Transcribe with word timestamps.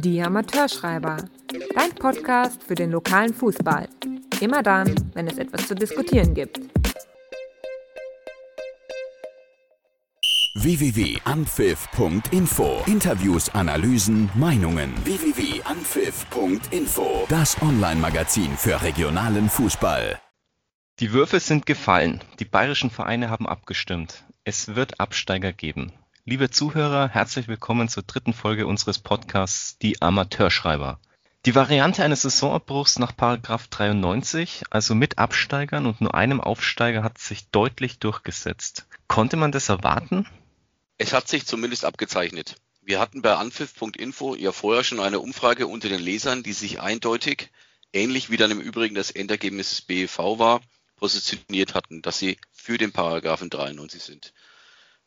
Die 0.00 0.22
Amateurschreiber. 0.22 1.16
Dein 1.74 1.92
Podcast 1.96 2.62
für 2.62 2.76
den 2.76 2.92
lokalen 2.92 3.34
Fußball. 3.34 3.88
Immer 4.40 4.62
dann, 4.62 4.94
wenn 5.14 5.26
es 5.26 5.38
etwas 5.38 5.66
zu 5.66 5.74
diskutieren 5.74 6.34
gibt. 6.34 6.60
www.anpfiff.info 10.54 12.82
Interviews, 12.86 13.48
Analysen, 13.50 14.30
Meinungen. 14.34 14.94
www.anpfiff.info 15.04 17.26
Das 17.28 17.60
Online-Magazin 17.60 18.56
für 18.56 18.80
regionalen 18.80 19.50
Fußball. 19.50 20.20
Die 21.00 21.12
Würfel 21.12 21.40
sind 21.40 21.66
gefallen. 21.66 22.22
Die 22.38 22.44
bayerischen 22.44 22.90
Vereine 22.90 23.30
haben 23.30 23.48
abgestimmt. 23.48 24.24
Es 24.44 24.76
wird 24.76 25.00
Absteiger 25.00 25.52
geben. 25.52 25.92
Liebe 26.28 26.50
Zuhörer, 26.50 27.08
herzlich 27.08 27.48
willkommen 27.48 27.88
zur 27.88 28.02
dritten 28.02 28.34
Folge 28.34 28.66
unseres 28.66 28.98
Podcasts 28.98 29.78
Die 29.78 30.02
Amateurschreiber. 30.02 31.00
Die 31.46 31.54
Variante 31.54 32.04
eines 32.04 32.20
Saisonabbruchs 32.20 32.98
nach 32.98 33.12
93, 33.12 34.64
also 34.68 34.94
mit 34.94 35.16
Absteigern 35.16 35.86
und 35.86 36.02
nur 36.02 36.14
einem 36.14 36.42
Aufsteiger, 36.42 37.02
hat 37.02 37.16
sich 37.16 37.48
deutlich 37.48 37.98
durchgesetzt. 37.98 38.86
Konnte 39.06 39.36
man 39.38 39.52
das 39.52 39.70
erwarten? 39.70 40.26
Es 40.98 41.14
hat 41.14 41.28
sich 41.28 41.46
zumindest 41.46 41.86
abgezeichnet. 41.86 42.56
Wir 42.82 43.00
hatten 43.00 43.22
bei 43.22 43.34
anpfiff.info 43.34 44.34
ja 44.34 44.52
vorher 44.52 44.84
schon 44.84 45.00
eine 45.00 45.20
Umfrage 45.20 45.66
unter 45.66 45.88
den 45.88 46.02
Lesern, 46.02 46.42
die 46.42 46.52
sich 46.52 46.78
eindeutig, 46.78 47.48
ähnlich 47.94 48.28
wie 48.28 48.36
dann 48.36 48.50
im 48.50 48.60
Übrigen 48.60 48.94
das 48.94 49.10
Endergebnis 49.10 49.70
des 49.70 49.80
BEV 49.80 50.18
war, 50.38 50.60
positioniert 50.96 51.72
hatten, 51.72 52.02
dass 52.02 52.18
sie 52.18 52.36
für 52.52 52.76
den 52.76 52.92
Paragraphen 52.92 53.48
93 53.48 54.02
sind. 54.02 54.34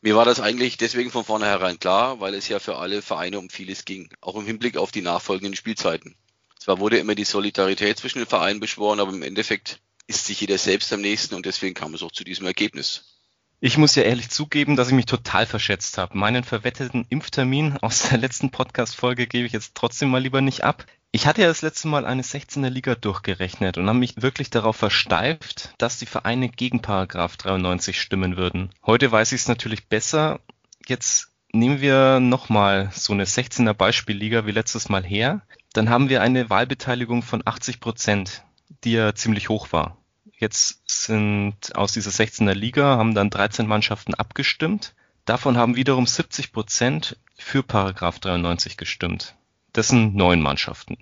Mir 0.04 0.16
war 0.16 0.24
das 0.24 0.40
eigentlich 0.40 0.78
deswegen 0.78 1.12
von 1.12 1.24
vornherein 1.24 1.78
klar, 1.78 2.18
weil 2.18 2.34
es 2.34 2.48
ja 2.48 2.58
für 2.58 2.76
alle 2.76 3.02
Vereine 3.02 3.38
um 3.38 3.48
vieles 3.48 3.84
ging, 3.84 4.08
auch 4.20 4.34
im 4.34 4.44
Hinblick 4.44 4.76
auf 4.76 4.90
die 4.90 5.00
nachfolgenden 5.00 5.54
Spielzeiten. 5.54 6.16
Zwar 6.58 6.80
wurde 6.80 6.98
immer 6.98 7.14
die 7.14 7.22
Solidarität 7.22 7.98
zwischen 7.98 8.18
den 8.18 8.26
Vereinen 8.26 8.58
beschworen, 8.58 8.98
aber 8.98 9.12
im 9.12 9.22
Endeffekt 9.22 9.80
ist 10.08 10.26
sich 10.26 10.40
jeder 10.40 10.58
selbst 10.58 10.92
am 10.92 11.00
nächsten 11.00 11.36
und 11.36 11.46
deswegen 11.46 11.74
kam 11.74 11.94
es 11.94 12.02
auch 12.02 12.10
zu 12.10 12.24
diesem 12.24 12.46
Ergebnis. 12.46 13.16
Ich 13.60 13.78
muss 13.78 13.94
ja 13.94 14.02
ehrlich 14.02 14.28
zugeben, 14.28 14.74
dass 14.74 14.88
ich 14.88 14.94
mich 14.94 15.06
total 15.06 15.46
verschätzt 15.46 15.96
habe. 15.98 16.18
Meinen 16.18 16.42
verwetteten 16.42 17.06
Impftermin 17.08 17.76
aus 17.76 18.08
der 18.08 18.18
letzten 18.18 18.50
Podcast-Folge 18.50 19.28
gebe 19.28 19.46
ich 19.46 19.52
jetzt 19.52 19.76
trotzdem 19.76 20.10
mal 20.10 20.20
lieber 20.20 20.40
nicht 20.40 20.64
ab. 20.64 20.84
Ich 21.14 21.26
hatte 21.26 21.42
ja 21.42 21.48
das 21.48 21.60
letzte 21.60 21.88
Mal 21.88 22.06
eine 22.06 22.22
16er 22.22 22.70
Liga 22.70 22.94
durchgerechnet 22.94 23.76
und 23.76 23.86
habe 23.86 23.98
mich 23.98 24.22
wirklich 24.22 24.48
darauf 24.48 24.76
versteift, 24.76 25.74
dass 25.76 25.98
die 25.98 26.06
Vereine 26.06 26.48
gegen 26.48 26.80
Paragraph 26.80 27.36
93 27.36 28.00
stimmen 28.00 28.38
würden. 28.38 28.70
Heute 28.86 29.12
weiß 29.12 29.32
ich 29.32 29.42
es 29.42 29.48
natürlich 29.48 29.88
besser. 29.88 30.40
Jetzt 30.86 31.28
nehmen 31.52 31.82
wir 31.82 32.18
nochmal 32.18 32.90
so 32.94 33.12
eine 33.12 33.26
16er 33.26 33.74
Beispielliga 33.74 34.46
wie 34.46 34.52
letztes 34.52 34.88
Mal 34.88 35.04
her. 35.04 35.42
Dann 35.74 35.90
haben 35.90 36.08
wir 36.08 36.22
eine 36.22 36.48
Wahlbeteiligung 36.48 37.22
von 37.22 37.42
80 37.44 37.80
Prozent, 37.80 38.44
die 38.82 38.92
ja 38.92 39.14
ziemlich 39.14 39.50
hoch 39.50 39.70
war. 39.70 39.98
Jetzt 40.38 40.80
sind 40.86 41.76
aus 41.76 41.92
dieser 41.92 42.10
16er 42.10 42.54
Liga 42.54 42.96
haben 42.96 43.14
dann 43.14 43.28
13 43.28 43.66
Mannschaften 43.66 44.14
abgestimmt. 44.14 44.94
Davon 45.26 45.58
haben 45.58 45.76
wiederum 45.76 46.06
70 46.06 46.52
Prozent 46.52 47.18
für 47.36 47.62
Paragraph 47.62 48.18
93 48.18 48.78
gestimmt. 48.78 49.36
Das 49.72 49.88
sind 49.88 50.14
neun 50.14 50.40
Mannschaften. 50.40 50.98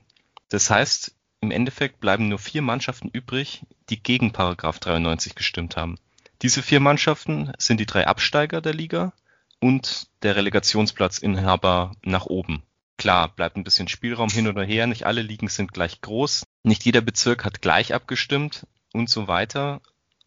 Das 0.48 0.70
heißt, 0.70 1.14
im 1.40 1.50
Endeffekt 1.50 2.00
bleiben 2.00 2.28
nur 2.28 2.38
vier 2.38 2.62
Mannschaften 2.62 3.08
übrig, 3.08 3.64
die 3.88 4.02
gegen 4.02 4.32
Paragraph 4.32 4.78
93 4.78 5.34
gestimmt 5.34 5.76
haben. 5.76 5.96
Diese 6.42 6.62
vier 6.62 6.80
Mannschaften 6.80 7.52
sind 7.58 7.80
die 7.80 7.86
drei 7.86 8.06
Absteiger 8.06 8.60
der 8.60 8.74
Liga 8.74 9.12
und 9.60 10.08
der 10.22 10.36
Relegationsplatzinhaber 10.36 11.92
nach 12.02 12.26
oben. 12.26 12.62
Klar, 12.96 13.28
bleibt 13.28 13.56
ein 13.56 13.64
bisschen 13.64 13.88
Spielraum 13.88 14.28
hin 14.28 14.46
oder 14.46 14.62
her, 14.62 14.86
nicht 14.86 15.06
alle 15.06 15.22
Ligen 15.22 15.48
sind 15.48 15.72
gleich 15.72 16.00
groß, 16.00 16.44
nicht 16.62 16.84
jeder 16.84 17.00
Bezirk 17.00 17.44
hat 17.44 17.62
gleich 17.62 17.94
abgestimmt 17.94 18.66
und 18.92 19.08
so 19.08 19.26
weiter, 19.26 19.80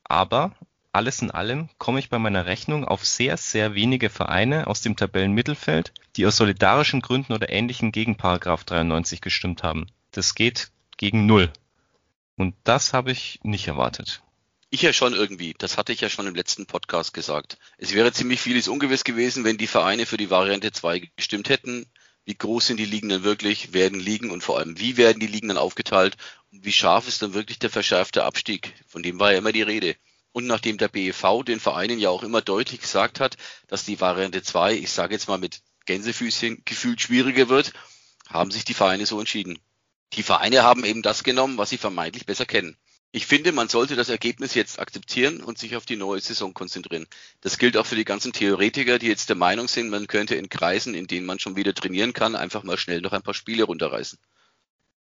aber 0.04 0.56
alles 0.94 1.22
in 1.22 1.32
allem 1.32 1.70
komme 1.80 2.00
ich 2.00 2.10
bei 2.10 2.20
meiner 2.20 2.46
Rechnung 2.46 2.86
auf 2.86 3.06
sehr, 3.06 3.36
sehr 3.38 3.74
wenige 3.74 4.10
Vereine 4.10 4.68
aus 4.68 4.82
dem 4.82 4.96
Tabellenmittelfeld, 4.96 5.92
die 6.16 6.26
aus 6.26 6.38
solidarischen 6.38 7.02
Gründen 7.02 7.34
oder 7.34 7.50
ähnlichen 7.50 7.92
gegen 7.92 8.16
Paragraph 8.16 8.64
93 8.64 9.20
gestimmt 9.20 9.64
haben. 9.64 9.88
Das 10.12 10.36
geht 10.36 10.72
gegen 10.98 11.26
null. 11.26 11.52
Und 12.38 12.56
das 12.64 12.94
habe 12.94 13.12
ich 13.12 13.40
nicht 13.44 13.68
erwartet. 13.68 14.22
Ich 14.70 14.82
ja 14.82 14.94
schon 14.94 15.14
irgendwie. 15.14 15.56
Das 15.58 15.78
hatte 15.78 15.94
ich 15.94 16.02
ja 16.02 16.10
schon 16.10 16.28
im 16.28 16.36
letzten 16.36 16.66
Podcast 16.66 17.14
gesagt. 17.14 17.58
Es 17.78 17.94
wäre 17.94 18.12
ziemlich 18.12 18.40
vieles 18.40 18.68
ungewiss 18.68 19.04
gewesen, 19.04 19.44
wenn 19.44 19.58
die 19.58 19.68
Vereine 19.68 20.06
für 20.06 20.18
die 20.18 20.30
Variante 20.30 20.72
2 20.72 21.12
gestimmt 21.16 21.50
hätten. 21.50 21.86
Wie 22.26 22.36
groß 22.36 22.68
sind 22.68 22.78
die 22.78 22.86
Ligen 22.86 23.10
denn 23.10 23.24
wirklich? 23.24 23.74
Werden 23.74 24.00
Ligen 24.00 24.32
und 24.32 24.44
vor 24.44 24.60
allem, 24.60 24.80
wie 24.80 24.98
werden 24.98 25.20
die 25.20 25.28
Ligen 25.28 25.50
dann 25.50 25.58
aufgeteilt? 25.58 26.18
Und 26.52 26.66
wie 26.66 26.72
scharf 26.72 27.08
ist 27.08 27.22
dann 27.22 27.34
wirklich 27.34 27.60
der 27.60 27.70
verschärfte 27.70 28.24
Abstieg? 28.24 28.74
Von 28.88 29.04
dem 29.04 29.20
war 29.20 29.32
ja 29.32 29.40
immer 29.40 29.52
die 29.52 29.62
Rede. 29.62 29.96
Und 30.34 30.48
nachdem 30.48 30.78
der 30.78 30.90
BEV 30.90 31.44
den 31.46 31.60
Vereinen 31.60 32.00
ja 32.00 32.10
auch 32.10 32.24
immer 32.24 32.42
deutlich 32.42 32.82
gesagt 32.82 33.20
hat, 33.20 33.38
dass 33.68 33.86
die 33.86 34.02
Variante 34.02 34.42
2, 34.42 34.74
ich 34.74 34.92
sage 34.92 35.14
jetzt 35.14 35.28
mal 35.28 35.38
mit 35.38 35.62
Gänsefüßchen, 35.86 36.64
gefühlt 36.66 37.00
schwieriger 37.00 37.50
wird, 37.50 37.72
haben 38.28 38.52
sich 38.52 38.66
die 38.66 38.74
Vereine 38.74 39.06
so 39.06 39.20
entschieden. 39.20 39.60
Die 40.14 40.24
Vereine 40.24 40.64
haben 40.64 40.86
eben 40.86 41.04
das 41.04 41.24
genommen, 41.24 41.58
was 41.58 41.70
sie 41.70 41.78
vermeintlich 41.78 42.26
besser 42.26 42.46
kennen. 42.46 42.78
Ich 43.12 43.28
finde, 43.28 43.52
man 43.52 43.70
sollte 43.70 43.96
das 43.96 44.10
Ergebnis 44.10 44.56
jetzt 44.56 44.80
akzeptieren 44.80 45.44
und 45.44 45.60
sich 45.60 45.76
auf 45.76 45.86
die 45.86 45.98
neue 45.98 46.20
Saison 46.20 46.56
konzentrieren. 46.56 47.06
Das 47.42 47.60
gilt 47.60 47.78
auch 47.78 47.86
für 47.86 47.96
die 47.96 48.06
ganzen 48.06 48.34
Theoretiker, 48.34 48.98
die 48.98 49.06
jetzt 49.06 49.30
der 49.30 49.36
Meinung 49.36 49.68
sind, 49.68 49.92
man 49.92 50.08
könnte 50.08 50.34
in 50.34 50.50
Kreisen, 50.50 50.96
in 50.96 51.06
denen 51.06 51.28
man 51.28 51.38
schon 51.38 51.56
wieder 51.56 51.76
trainieren 51.76 52.14
kann, 52.14 52.36
einfach 52.36 52.64
mal 52.64 52.78
schnell 52.78 53.02
noch 53.02 53.14
ein 53.14 53.22
paar 53.22 53.36
Spiele 53.36 53.66
runterreißen. 53.66 54.18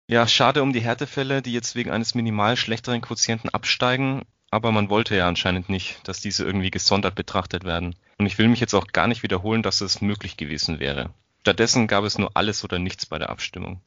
Ja, 0.09 0.29
schade 0.29 0.63
um 0.63 0.75
die 0.75 0.83
Härtefälle, 0.83 1.41
die 1.41 1.55
jetzt 1.55 1.75
wegen 1.75 1.91
eines 1.91 2.15
minimal 2.15 2.59
schlechteren 2.59 3.01
Quotienten 3.01 3.49
absteigen 3.49 4.27
aber 4.51 4.73
man 4.73 4.91
wollte 4.91 5.17
ja 5.17 5.29
anscheinend 5.29 5.69
nicht, 5.69 6.07
dass 6.09 6.21
diese 6.21 6.45
irgendwie 6.45 6.71
gesondert 6.71 7.15
betrachtet 7.15 7.65
werden. 7.65 7.95
Und 8.19 8.27
ich 8.27 8.39
will 8.39 8.49
mich 8.49 8.61
jetzt 8.61 8.75
auch 8.75 8.89
gar 8.89 9.07
nicht 9.07 9.23
wiederholen, 9.23 9.63
dass 9.63 9.81
es 9.81 10.01
möglich 10.01 10.37
gewesen 10.37 10.79
wäre. 10.79 11.11
Stattdessen 11.41 11.87
gab 11.87 12.05
es 12.05 12.19
nur 12.19 12.31
alles 12.35 12.65
oder 12.65 12.79
nichts 12.79 13.07
bei 13.07 13.19
der 13.19 13.31
Abstimmung. 13.31 13.81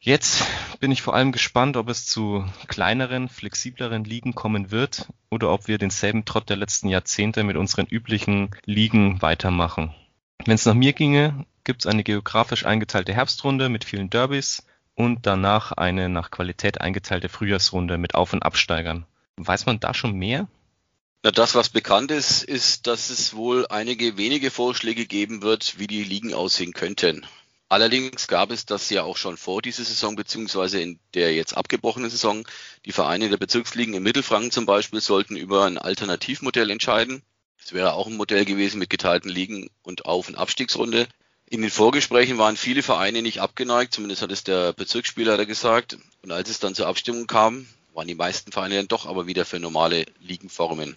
Jetzt 0.00 0.44
bin 0.80 0.90
ich 0.90 1.00
vor 1.00 1.14
allem 1.14 1.32
gespannt, 1.32 1.78
ob 1.78 1.88
es 1.88 2.04
zu 2.04 2.44
kleineren, 2.68 3.30
flexibleren 3.30 4.04
Ligen 4.04 4.34
kommen 4.34 4.70
wird 4.70 5.08
oder 5.30 5.50
ob 5.50 5.66
wir 5.66 5.78
denselben 5.78 6.26
Trott 6.26 6.50
der 6.50 6.58
letzten 6.58 6.88
Jahrzehnte 6.88 7.42
mit 7.42 7.56
unseren 7.56 7.86
üblichen 7.86 8.50
Ligen 8.66 9.22
weitermachen. 9.22 9.94
Wenn 10.44 10.56
es 10.56 10.66
nach 10.66 10.74
mir 10.74 10.92
ginge, 10.92 11.46
gibt 11.64 11.80
es 11.80 11.86
eine 11.86 12.04
geografisch 12.04 12.66
eingeteilte 12.66 13.14
Herbstrunde 13.14 13.70
mit 13.70 13.84
vielen 13.84 14.10
Derbys 14.10 14.66
und 14.94 15.26
danach 15.26 15.72
eine 15.72 16.10
nach 16.10 16.30
Qualität 16.30 16.82
eingeteilte 16.82 17.30
Frühjahrsrunde 17.30 17.96
mit 17.96 18.14
Auf- 18.14 18.34
und 18.34 18.42
Absteigern. 18.42 19.06
Weiß 19.36 19.66
man 19.66 19.80
da 19.80 19.94
schon 19.94 20.14
mehr? 20.14 20.48
Na, 21.22 21.30
das, 21.30 21.54
was 21.54 21.70
bekannt 21.70 22.10
ist, 22.10 22.42
ist, 22.44 22.86
dass 22.86 23.10
es 23.10 23.34
wohl 23.34 23.66
einige 23.68 24.16
wenige 24.16 24.50
Vorschläge 24.50 25.06
geben 25.06 25.42
wird, 25.42 25.78
wie 25.78 25.86
die 25.86 26.04
Ligen 26.04 26.34
aussehen 26.34 26.74
könnten. 26.74 27.26
Allerdings 27.68 28.28
gab 28.28 28.50
es 28.50 28.66
das 28.66 28.90
ja 28.90 29.02
auch 29.02 29.16
schon 29.16 29.36
vor 29.36 29.62
dieser 29.62 29.84
Saison, 29.84 30.16
beziehungsweise 30.16 30.80
in 30.80 31.00
der 31.14 31.34
jetzt 31.34 31.56
abgebrochenen 31.56 32.10
Saison. 32.10 32.46
Die 32.84 32.92
Vereine 32.92 33.30
der 33.30 33.38
Bezirksligen 33.38 33.94
im 33.94 34.02
Mittelfranken 34.02 34.50
zum 34.50 34.66
Beispiel 34.66 35.00
sollten 35.00 35.36
über 35.36 35.64
ein 35.64 35.78
Alternativmodell 35.78 36.70
entscheiden. 36.70 37.22
Es 37.56 37.72
wäre 37.72 37.94
auch 37.94 38.06
ein 38.06 38.16
Modell 38.16 38.44
gewesen 38.44 38.78
mit 38.78 38.90
geteilten 38.90 39.30
Ligen 39.30 39.70
und 39.82 40.04
Auf- 40.04 40.28
und 40.28 40.36
Abstiegsrunde. 40.36 41.08
In 41.46 41.62
den 41.62 41.70
Vorgesprächen 41.70 42.36
waren 42.36 42.56
viele 42.56 42.82
Vereine 42.82 43.22
nicht 43.22 43.40
abgeneigt, 43.40 43.94
zumindest 43.94 44.22
hat 44.22 44.30
es 44.30 44.44
der 44.44 44.72
Bezirksspieler 44.74 45.44
gesagt. 45.46 45.96
Und 46.22 46.32
als 46.32 46.50
es 46.50 46.60
dann 46.60 46.74
zur 46.74 46.86
Abstimmung 46.86 47.26
kam, 47.26 47.66
waren 47.94 48.08
die 48.08 48.14
meisten 48.14 48.52
Vereine 48.52 48.76
dann 48.76 48.88
doch 48.88 49.06
aber 49.06 49.26
wieder 49.26 49.44
für 49.44 49.60
normale 49.60 50.04
Ligenformen. 50.20 50.96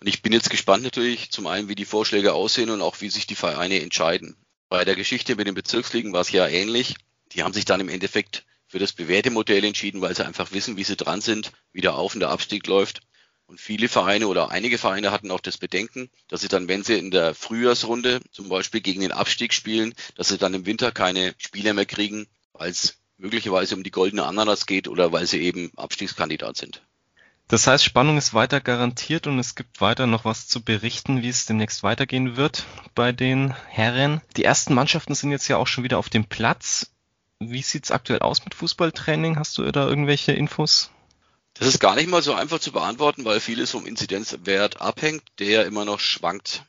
Und 0.00 0.06
ich 0.06 0.22
bin 0.22 0.32
jetzt 0.32 0.50
gespannt 0.50 0.82
natürlich 0.82 1.30
zum 1.30 1.46
einen, 1.46 1.68
wie 1.68 1.74
die 1.74 1.84
Vorschläge 1.84 2.32
aussehen 2.32 2.70
und 2.70 2.82
auch 2.82 3.00
wie 3.00 3.10
sich 3.10 3.26
die 3.26 3.34
Vereine 3.34 3.80
entscheiden. 3.80 4.36
Bei 4.68 4.84
der 4.84 4.96
Geschichte 4.96 5.36
mit 5.36 5.46
den 5.46 5.54
Bezirksligen 5.54 6.12
war 6.12 6.20
es 6.20 6.30
ja 6.30 6.46
ähnlich. 6.46 6.94
Die 7.32 7.42
haben 7.42 7.52
sich 7.52 7.64
dann 7.64 7.80
im 7.80 7.88
Endeffekt 7.88 8.44
für 8.66 8.78
das 8.78 8.92
bewährte 8.92 9.30
Modell 9.30 9.64
entschieden, 9.64 10.00
weil 10.00 10.14
sie 10.14 10.26
einfach 10.26 10.52
wissen, 10.52 10.76
wie 10.76 10.84
sie 10.84 10.96
dran 10.96 11.20
sind, 11.20 11.52
wie 11.72 11.80
der 11.80 11.94
Auf- 11.94 12.14
und 12.14 12.20
der 12.20 12.30
Abstieg 12.30 12.66
läuft. 12.66 13.00
Und 13.46 13.60
viele 13.60 13.88
Vereine 13.88 14.28
oder 14.28 14.50
einige 14.50 14.76
Vereine 14.76 15.10
hatten 15.10 15.30
auch 15.30 15.40
das 15.40 15.56
Bedenken, 15.56 16.10
dass 16.28 16.42
sie 16.42 16.48
dann, 16.48 16.68
wenn 16.68 16.84
sie 16.84 16.98
in 16.98 17.10
der 17.10 17.34
Frühjahrsrunde 17.34 18.20
zum 18.30 18.50
Beispiel 18.50 18.82
gegen 18.82 19.00
den 19.00 19.12
Abstieg 19.12 19.54
spielen, 19.54 19.94
dass 20.16 20.28
sie 20.28 20.36
dann 20.36 20.52
im 20.52 20.66
Winter 20.66 20.92
keine 20.92 21.34
Spieler 21.38 21.72
mehr 21.72 21.86
kriegen, 21.86 22.28
weil 22.52 22.70
es 22.70 22.98
möglicherweise 23.18 23.76
um 23.76 23.82
die 23.82 23.90
goldene 23.90 24.24
Ananas 24.24 24.66
geht 24.66 24.88
oder 24.88 25.12
weil 25.12 25.26
sie 25.26 25.40
eben 25.40 25.70
Abstiegskandidat 25.76 26.56
sind. 26.56 26.82
Das 27.48 27.66
heißt, 27.66 27.82
Spannung 27.82 28.18
ist 28.18 28.34
weiter 28.34 28.60
garantiert 28.60 29.26
und 29.26 29.38
es 29.38 29.54
gibt 29.54 29.80
weiter 29.80 30.06
noch 30.06 30.26
was 30.26 30.48
zu 30.48 30.62
berichten, 30.62 31.22
wie 31.22 31.30
es 31.30 31.46
demnächst 31.46 31.82
weitergehen 31.82 32.36
wird 32.36 32.64
bei 32.94 33.10
den 33.10 33.54
Herren. 33.68 34.20
Die 34.36 34.44
ersten 34.44 34.74
Mannschaften 34.74 35.14
sind 35.14 35.30
jetzt 35.30 35.48
ja 35.48 35.56
auch 35.56 35.66
schon 35.66 35.82
wieder 35.82 35.98
auf 35.98 36.10
dem 36.10 36.26
Platz. 36.26 36.90
Wie 37.38 37.62
sieht's 37.62 37.90
aktuell 37.90 38.20
aus 38.20 38.44
mit 38.44 38.54
Fußballtraining? 38.54 39.38
Hast 39.38 39.56
du 39.56 39.70
da 39.72 39.86
irgendwelche 39.86 40.32
Infos? 40.32 40.90
Das 41.54 41.68
ist 41.68 41.80
gar 41.80 41.94
nicht 41.94 42.08
mal 42.08 42.22
so 42.22 42.34
einfach 42.34 42.60
zu 42.60 42.70
beantworten, 42.70 43.24
weil 43.24 43.40
vieles 43.40 43.70
vom 43.70 43.86
Inzidenzwert 43.86 44.80
abhängt, 44.82 45.22
der 45.38 45.64
immer 45.64 45.86
noch 45.86 46.00
schwankt. 46.00 46.64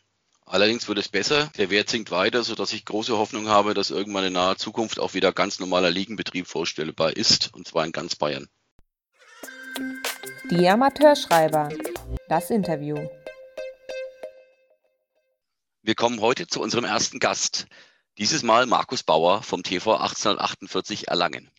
Allerdings 0.51 0.87
wird 0.87 0.97
es 0.97 1.09
besser. 1.09 1.51
Der 1.59 1.69
Wert 1.69 1.91
sinkt 1.91 2.09
weiter, 2.09 2.43
sodass 2.43 2.73
ich 2.73 2.83
große 2.83 3.15
Hoffnung 3.15 3.47
habe, 3.49 3.75
dass 3.75 3.91
irgendwann 3.91 4.23
in 4.23 4.33
naher 4.33 4.57
Zukunft 4.57 4.99
auch 4.99 5.13
wieder 5.13 5.31
ganz 5.31 5.59
normaler 5.59 5.91
Ligenbetrieb 5.91 6.47
vorstellbar 6.47 7.15
ist, 7.15 7.53
und 7.53 7.67
zwar 7.67 7.85
in 7.85 7.91
ganz 7.91 8.15
Bayern. 8.15 8.47
Die 10.49 10.67
Amateurschreiber. 10.67 11.69
Das 12.29 12.49
Interview. 12.49 12.97
Wir 15.83 15.93
kommen 15.93 16.19
heute 16.19 16.47
zu 16.47 16.61
unserem 16.61 16.85
ersten 16.85 17.19
Gast. 17.19 17.67
Dieses 18.17 18.41
Mal 18.41 18.65
Markus 18.65 19.03
Bauer 19.03 19.43
vom 19.43 19.61
TV 19.61 19.97
1848 19.97 21.09
Erlangen. 21.09 21.51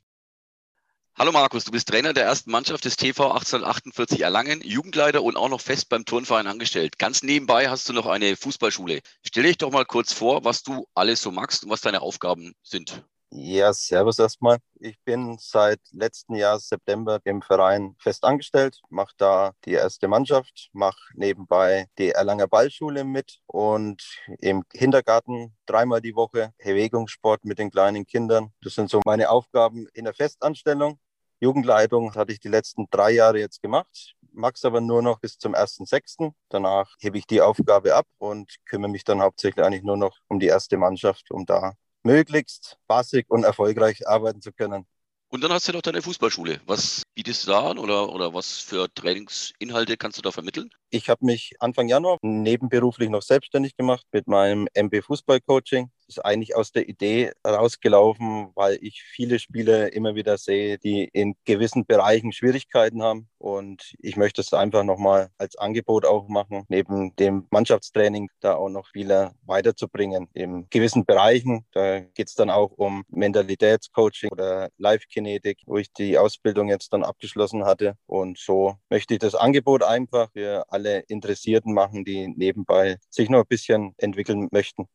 Hallo 1.21 1.33
Markus, 1.33 1.65
du 1.65 1.71
bist 1.71 1.87
Trainer 1.87 2.15
der 2.15 2.25
ersten 2.25 2.51
Mannschaft 2.51 2.87
des 2.87 2.97
TV 2.97 3.25
1848 3.25 4.23
Erlangen, 4.23 4.63
Jugendleiter 4.63 5.23
und 5.23 5.37
auch 5.37 5.51
noch 5.51 5.61
fest 5.61 5.91
beim 5.91 6.07
Turnverein 6.07 6.47
angestellt. 6.47 6.99
Ganz 6.99 7.23
nebenbei 7.23 7.69
hast 7.69 7.87
du 7.87 7.93
noch 7.93 8.07
eine 8.07 8.37
Fußballschule. 8.37 9.01
Stell 9.23 9.43
dich 9.43 9.59
doch 9.59 9.71
mal 9.71 9.85
kurz 9.85 10.15
vor, 10.15 10.47
was 10.47 10.63
du 10.63 10.87
alles 10.95 11.21
so 11.21 11.31
magst 11.31 11.63
und 11.63 11.69
was 11.69 11.83
deine 11.83 12.01
Aufgaben 12.01 12.55
sind. 12.63 13.05
Ja, 13.33 13.71
servus 13.75 14.19
erstmal. 14.19 14.61
Ich 14.81 14.99
bin 15.05 15.37
seit 15.39 15.79
letzten 15.93 16.37
Jahr 16.37 16.59
September 16.59 17.21
im 17.25 17.43
Verein 17.43 17.97
fest 17.99 18.25
angestellt, 18.25 18.81
mache 18.89 19.13
da 19.19 19.53
die 19.67 19.75
erste 19.75 20.09
Mannschaft, 20.09 20.71
mache 20.73 20.99
nebenbei 21.15 21.87
die 21.99 22.13
Erlanger 22.13 22.49
Ballschule 22.49 23.05
mit 23.05 23.41
und 23.47 24.03
im 24.39 24.67
Kindergarten 24.71 25.55
dreimal 25.67 26.01
die 26.01 26.17
Woche 26.17 26.55
Bewegungssport 26.65 27.45
mit 27.45 27.59
den 27.59 27.71
kleinen 27.71 28.07
Kindern. 28.07 28.55
Das 28.63 28.75
sind 28.75 28.89
so 28.89 29.03
meine 29.05 29.29
Aufgaben 29.29 29.87
in 29.93 30.07
der 30.07 30.15
Festanstellung. 30.15 30.99
Jugendleitung 31.41 32.15
hatte 32.15 32.33
ich 32.33 32.41
die 32.41 32.49
letzten 32.49 32.87
drei 32.91 33.13
Jahre 33.13 33.39
jetzt 33.39 33.63
gemacht, 33.63 34.15
mache 34.33 34.55
aber 34.63 34.81
nur 34.81 35.03
noch 35.03 35.21
bis 35.21 35.39
zum 35.39 35.55
1.6. 35.55 36.33
Danach 36.51 36.95
hebe 37.01 37.19
ich 37.19 37.27
die 37.27 37.41
Aufgabe 37.41 37.95
ab 37.95 38.07
und 38.19 38.57
kümmere 38.67 38.91
mich 38.91 39.05
dann 39.05 39.23
hauptsächlich 39.23 39.65
eigentlich 39.65 39.83
nur 39.83 39.97
noch 39.97 40.19
um 40.29 40.39
die 40.39 40.47
erste 40.47 40.77
Mannschaft, 40.77 41.31
um 41.31 41.47
da 41.47 41.73
möglichst 42.03 42.77
spaßig 42.85 43.27
und 43.29 43.45
erfolgreich 43.45 44.07
arbeiten 44.07 44.43
zu 44.43 44.53
können. 44.53 44.87
Und 45.33 45.45
dann 45.45 45.53
hast 45.53 45.69
du 45.69 45.73
noch 45.73 45.83
deine 45.83 46.03
Fußballschule. 46.03 46.61
Was 46.67 47.03
bietest 47.15 47.47
du 47.47 47.53
da 47.53 47.71
an 47.71 47.79
oder, 47.79 48.13
oder 48.13 48.35
was 48.35 48.59
für 48.59 48.93
Trainingsinhalte 48.93 49.97
kannst 49.97 50.19
du 50.19 50.23
da 50.23 50.33
vermitteln? 50.33 50.71
Ich 50.91 51.09
habe 51.09 51.25
mich 51.25 51.55
Anfang 51.61 51.89
Januar 51.89 52.19
nebenberuflich 52.21 53.11
noch 53.11 53.23
selbstständig 53.23 53.77
gemacht 53.77 54.05
mit 54.11 54.27
meinem 54.27 54.67
MB 54.75 55.03
Fußball 55.03 55.41
Coaching 55.41 55.91
ist 56.11 56.25
eigentlich 56.25 56.57
aus 56.57 56.73
der 56.73 56.89
Idee 56.89 57.33
rausgelaufen, 57.47 58.51
weil 58.55 58.79
ich 58.83 59.03
viele 59.03 59.39
Spieler 59.39 59.93
immer 59.93 60.15
wieder 60.15 60.37
sehe, 60.39 60.79
die 60.79 61.09
in 61.13 61.35
gewissen 61.45 61.87
Bereichen 61.87 62.33
Schwierigkeiten 62.33 63.03
haben. 63.03 63.29
Und 63.39 63.95
ich 64.01 64.17
möchte 64.17 64.41
es 64.43 64.53
einfach 64.53 64.85
nochmal 64.85 65.31
als 65.39 65.57
Angebot 65.57 66.05
auch 66.05 66.29
machen, 66.29 66.65
neben 66.69 67.17
dem 67.17 67.47
Mannschaftstraining 67.51 68.29
da 68.41 68.55
auch 68.55 68.69
noch 68.69 68.87
Spieler 68.87 69.33
weiterzubringen 69.47 70.29
in 70.35 70.67
gewissen 70.69 71.07
Bereichen. 71.07 71.65
Da 71.73 72.01
geht 72.01 72.29
es 72.29 72.35
dann 72.35 72.51
auch 72.51 72.73
um 72.73 73.05
Mentalitätscoaching 73.09 74.31
oder 74.31 74.69
Live-Kinetik, 74.77 75.63
wo 75.67 75.79
ich 75.79 75.93
die 75.93 76.19
Ausbildung 76.19 76.69
jetzt 76.69 76.93
dann 76.93 77.05
abgeschlossen 77.05 77.65
hatte. 77.65 77.95
Und 78.07 78.39
so 78.39 78.75
möchte 78.91 79.15
ich 79.15 79.21
das 79.21 79.35
Angebot 79.35 79.83
einfach 79.83 80.31
für 80.33 80.65
alle 80.69 81.01
Interessierten 81.09 81.73
machen, 81.73 82.05
die 82.05 82.29
nebenbei 82.29 82.99
sich 83.09 83.31
noch 83.31 83.41
ein 83.41 83.49
bisschen 83.49 83.95
entwickeln 83.97 84.49
möchten. 84.51 84.87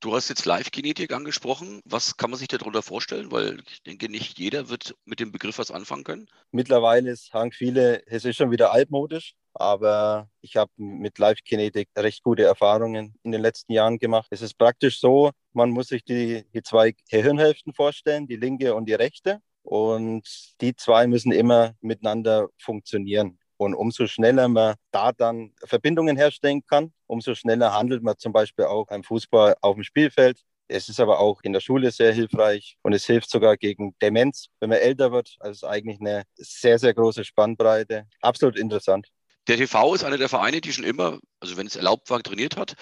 Du 0.00 0.14
hast 0.14 0.30
jetzt 0.30 0.46
Live-Kinetik 0.46 1.12
angesprochen. 1.12 1.82
Was 1.84 2.16
kann 2.16 2.30
man 2.30 2.38
sich 2.38 2.48
darunter 2.48 2.82
vorstellen? 2.82 3.30
Weil 3.30 3.58
ich 3.70 3.82
denke, 3.82 4.08
nicht 4.08 4.38
jeder 4.38 4.70
wird 4.70 4.94
mit 5.04 5.20
dem 5.20 5.30
Begriff 5.30 5.58
was 5.58 5.70
anfangen 5.70 6.04
können. 6.04 6.28
Mittlerweile 6.52 7.14
sagen 7.16 7.52
viele, 7.52 8.02
es 8.06 8.24
ist 8.24 8.36
schon 8.36 8.50
wieder 8.50 8.72
altmodisch. 8.72 9.34
Aber 9.52 10.30
ich 10.40 10.56
habe 10.56 10.70
mit 10.76 11.18
Live-Kinetik 11.18 11.88
recht 11.98 12.22
gute 12.22 12.44
Erfahrungen 12.44 13.14
in 13.24 13.32
den 13.32 13.42
letzten 13.42 13.74
Jahren 13.74 13.98
gemacht. 13.98 14.28
Es 14.30 14.40
ist 14.40 14.54
praktisch 14.56 15.00
so, 15.00 15.32
man 15.52 15.70
muss 15.70 15.88
sich 15.88 16.02
die, 16.02 16.44
die 16.54 16.62
zwei 16.62 16.94
Gehirnhälften 17.10 17.74
vorstellen, 17.74 18.26
die 18.26 18.36
linke 18.36 18.74
und 18.74 18.86
die 18.86 18.94
rechte. 18.94 19.40
Und 19.62 20.22
die 20.62 20.74
zwei 20.76 21.06
müssen 21.08 21.32
immer 21.32 21.74
miteinander 21.82 22.48
funktionieren. 22.58 23.39
Und 23.60 23.74
umso 23.74 24.06
schneller 24.06 24.48
man 24.48 24.76
da 24.90 25.12
dann 25.12 25.52
Verbindungen 25.62 26.16
herstellen 26.16 26.62
kann, 26.64 26.94
umso 27.06 27.34
schneller 27.34 27.74
handelt 27.74 28.02
man 28.02 28.16
zum 28.16 28.32
Beispiel 28.32 28.64
auch 28.64 28.86
beim 28.86 29.04
Fußball 29.04 29.54
auf 29.60 29.74
dem 29.74 29.84
Spielfeld. 29.84 30.40
Es 30.66 30.88
ist 30.88 30.98
aber 30.98 31.18
auch 31.18 31.42
in 31.42 31.52
der 31.52 31.60
Schule 31.60 31.90
sehr 31.90 32.14
hilfreich 32.14 32.78
und 32.80 32.94
es 32.94 33.04
hilft 33.04 33.28
sogar 33.28 33.58
gegen 33.58 33.94
Demenz, 34.00 34.46
wenn 34.60 34.70
man 34.70 34.78
älter 34.78 35.12
wird. 35.12 35.36
Also 35.40 35.50
es 35.50 35.56
ist 35.58 35.68
eigentlich 35.68 36.00
eine 36.00 36.22
sehr, 36.36 36.78
sehr 36.78 36.94
große 36.94 37.22
Spannbreite. 37.22 38.06
Absolut 38.22 38.58
interessant. 38.58 39.08
Der 39.46 39.58
TV 39.58 39.94
ist 39.94 40.04
einer 40.04 40.16
der 40.16 40.30
Vereine, 40.30 40.62
die 40.62 40.72
schon 40.72 40.84
immer, 40.84 41.18
also 41.38 41.58
wenn 41.58 41.66
es 41.66 41.76
erlaubt 41.76 42.08
war, 42.08 42.22
trainiert 42.22 42.56
hat. 42.56 42.76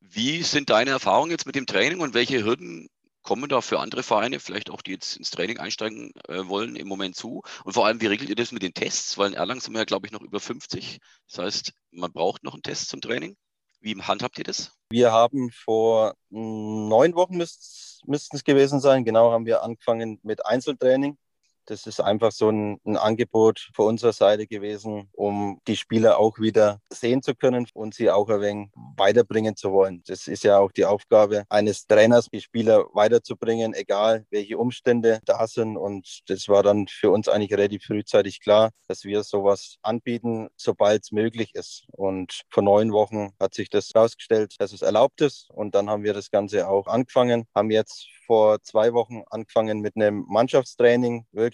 Wie 0.00 0.42
sind 0.42 0.68
deine 0.68 0.90
Erfahrungen 0.90 1.30
jetzt 1.30 1.46
mit 1.46 1.54
dem 1.54 1.64
Training 1.64 2.00
und 2.00 2.12
welche 2.12 2.44
Hürden 2.44 2.90
kommen 3.22 3.48
da 3.48 3.60
für 3.60 3.80
andere 3.80 4.02
Vereine, 4.02 4.40
vielleicht 4.40 4.70
auch 4.70 4.82
die 4.82 4.92
jetzt 4.92 5.16
ins 5.16 5.30
Training 5.30 5.58
einsteigen 5.58 6.12
äh, 6.28 6.46
wollen, 6.46 6.76
im 6.76 6.88
Moment 6.88 7.16
zu? 7.16 7.42
Und 7.64 7.72
vor 7.72 7.86
allem, 7.86 8.00
wie 8.00 8.06
regelt 8.06 8.30
ihr 8.30 8.36
das 8.36 8.52
mit 8.52 8.62
den 8.62 8.74
Tests? 8.74 9.18
Weil 9.18 9.30
in 9.30 9.34
Erlangen 9.34 9.60
sind 9.60 9.72
wir 9.74 9.80
ja, 9.80 9.84
glaube 9.84 10.06
ich, 10.06 10.12
noch 10.12 10.22
über 10.22 10.40
50. 10.40 11.00
Das 11.28 11.38
heißt, 11.38 11.72
man 11.90 12.12
braucht 12.12 12.44
noch 12.44 12.54
einen 12.54 12.62
Test 12.62 12.88
zum 12.88 13.00
Training. 13.00 13.36
Wie 13.80 13.94
handhabt 14.00 14.38
ihr 14.38 14.44
das? 14.44 14.72
Wir 14.90 15.12
haben 15.12 15.50
vor 15.50 16.14
neun 16.28 17.14
Wochen 17.14 17.36
müssten 17.36 18.36
es 18.36 18.44
gewesen 18.44 18.80
sein. 18.80 19.04
Genau 19.04 19.32
haben 19.32 19.46
wir 19.46 19.62
angefangen 19.62 20.20
mit 20.22 20.44
Einzeltraining. 20.44 21.16
Das 21.66 21.86
ist 21.86 22.00
einfach 22.00 22.32
so 22.32 22.48
ein, 22.50 22.80
ein, 22.84 22.96
Angebot 22.96 23.70
von 23.74 23.86
unserer 23.86 24.12
Seite 24.12 24.46
gewesen, 24.46 25.08
um 25.12 25.60
die 25.66 25.76
Spieler 25.76 26.18
auch 26.18 26.38
wieder 26.38 26.80
sehen 26.92 27.22
zu 27.22 27.34
können 27.34 27.66
und 27.74 27.94
sie 27.94 28.10
auch 28.10 28.28
ein 28.28 28.40
wenig 28.40 28.70
weiterbringen 28.96 29.56
zu 29.56 29.72
wollen. 29.72 30.02
Das 30.06 30.26
ist 30.26 30.44
ja 30.44 30.58
auch 30.58 30.72
die 30.72 30.84
Aufgabe 30.84 31.44
eines 31.48 31.86
Trainers, 31.86 32.28
die 32.32 32.40
Spieler 32.40 32.86
weiterzubringen, 32.92 33.74
egal 33.74 34.26
welche 34.30 34.58
Umstände 34.58 35.20
da 35.24 35.46
sind. 35.46 35.76
Und 35.76 36.20
das 36.26 36.48
war 36.48 36.62
dann 36.62 36.86
für 36.88 37.10
uns 37.10 37.28
eigentlich 37.28 37.52
relativ 37.52 37.84
frühzeitig 37.84 38.40
klar, 38.40 38.70
dass 38.88 39.04
wir 39.04 39.22
sowas 39.22 39.76
anbieten, 39.82 40.48
sobald 40.56 41.04
es 41.04 41.12
möglich 41.12 41.54
ist. 41.54 41.86
Und 41.92 42.42
vor 42.50 42.62
neun 42.62 42.92
Wochen 42.92 43.30
hat 43.38 43.54
sich 43.54 43.70
das 43.70 43.90
herausgestellt, 43.94 44.54
dass 44.58 44.72
es 44.72 44.82
erlaubt 44.82 45.20
ist. 45.20 45.48
Und 45.50 45.74
dann 45.74 45.88
haben 45.88 46.04
wir 46.04 46.14
das 46.14 46.30
Ganze 46.30 46.68
auch 46.68 46.86
angefangen, 46.86 47.46
haben 47.54 47.70
jetzt 47.70 48.06
vor 48.26 48.62
zwei 48.62 48.92
Wochen 48.92 49.24
angefangen 49.30 49.80
mit 49.80 49.96
einem 49.96 50.24
Mannschaftstraining, 50.28 51.26
wirklich 51.32 51.49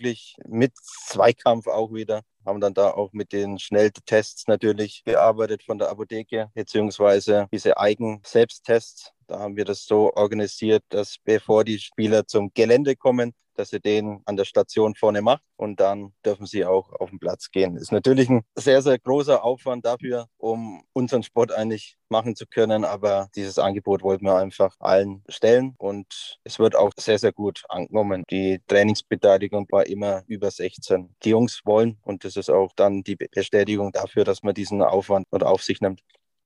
mit 0.47 0.73
Zweikampf 0.77 1.67
auch 1.67 1.93
wieder. 1.93 2.23
Haben 2.45 2.61
dann 2.61 2.75
da 2.75 2.91
auch 2.91 3.13
mit 3.13 3.33
den 3.33 3.59
Schnelltests 3.59 4.47
natürlich 4.47 5.03
gearbeitet 5.05 5.63
von 5.65 5.79
der 5.79 5.91
Apotheke, 5.91 6.51
beziehungsweise 6.55 7.49
diese 7.53 7.77
Eigen-Selbsttests. 7.77 9.13
Da 9.27 9.41
haben 9.41 9.57
wir 9.57 9.65
das 9.65 9.85
so 9.85 10.13
organisiert, 10.15 10.85
dass 10.91 11.17
bevor 11.25 11.65
die 11.65 11.79
Spieler 11.79 12.27
zum 12.27 12.53
Gelände 12.55 12.95
kommen, 12.95 13.35
dass 13.59 13.71
sie 13.71 13.81
den 13.81 14.23
an 14.25 14.37
der 14.37 14.45
Station 14.45 14.95
vorne 14.95 15.23
macht 15.23 15.43
und 15.57 15.81
dann 15.81 16.13
dürfen 16.25 16.47
sie 16.47 16.65
auch 16.65 16.93
auf 16.93 17.11
den 17.11 17.19
Platz 17.19 17.51
gehen. 17.51 17.77
Ist 17.77 17.93
natürlich 17.93 18.29
ein 18.29 18.43
sehr, 18.55 18.83
sehr 18.83 18.99
großer 18.99 19.43
Aufwand 19.43 19.85
dafür, 19.85 20.27
um 20.37 20.83
unseren 20.93 21.23
Sport 21.23 21.53
eigentlich 21.53 21.97
machen 22.09 22.37
zu 22.37 22.47
können, 22.47 22.85
aber 22.85 23.29
dieses 23.35 23.59
Angebot 23.59 24.03
wollten 24.03 24.25
wir 24.25 24.37
einfach 24.37 24.77
allen 24.79 25.25
stellen 25.29 25.75
und 25.79 26.39
es 26.45 26.59
wird 26.59 26.77
auch 26.77 26.93
sehr, 26.97 27.19
sehr 27.19 27.33
gut 27.33 27.65
angenommen. 27.69 28.23
Die 28.31 28.61
Trainingsbeteiligung 28.69 29.67
war 29.71 29.87
immer 29.87 30.23
über 30.27 30.51
16. 30.51 31.15
Die 31.25 31.31
Jungs 31.31 31.63
wollen 31.65 31.99
und 32.03 32.25
das 32.25 32.37
ist 32.37 32.51
auch 32.51 32.73
dann 32.77 33.03
die 33.03 33.17
Bestätigung 33.17 33.93
dafür, 33.93 34.25
dass 34.25 34.43
man 34.43 34.55
diesen 34.55 34.83
Aufwand 34.83 35.27
auf 35.33 35.63
sich 35.63 35.81
nimmt. 35.81 36.01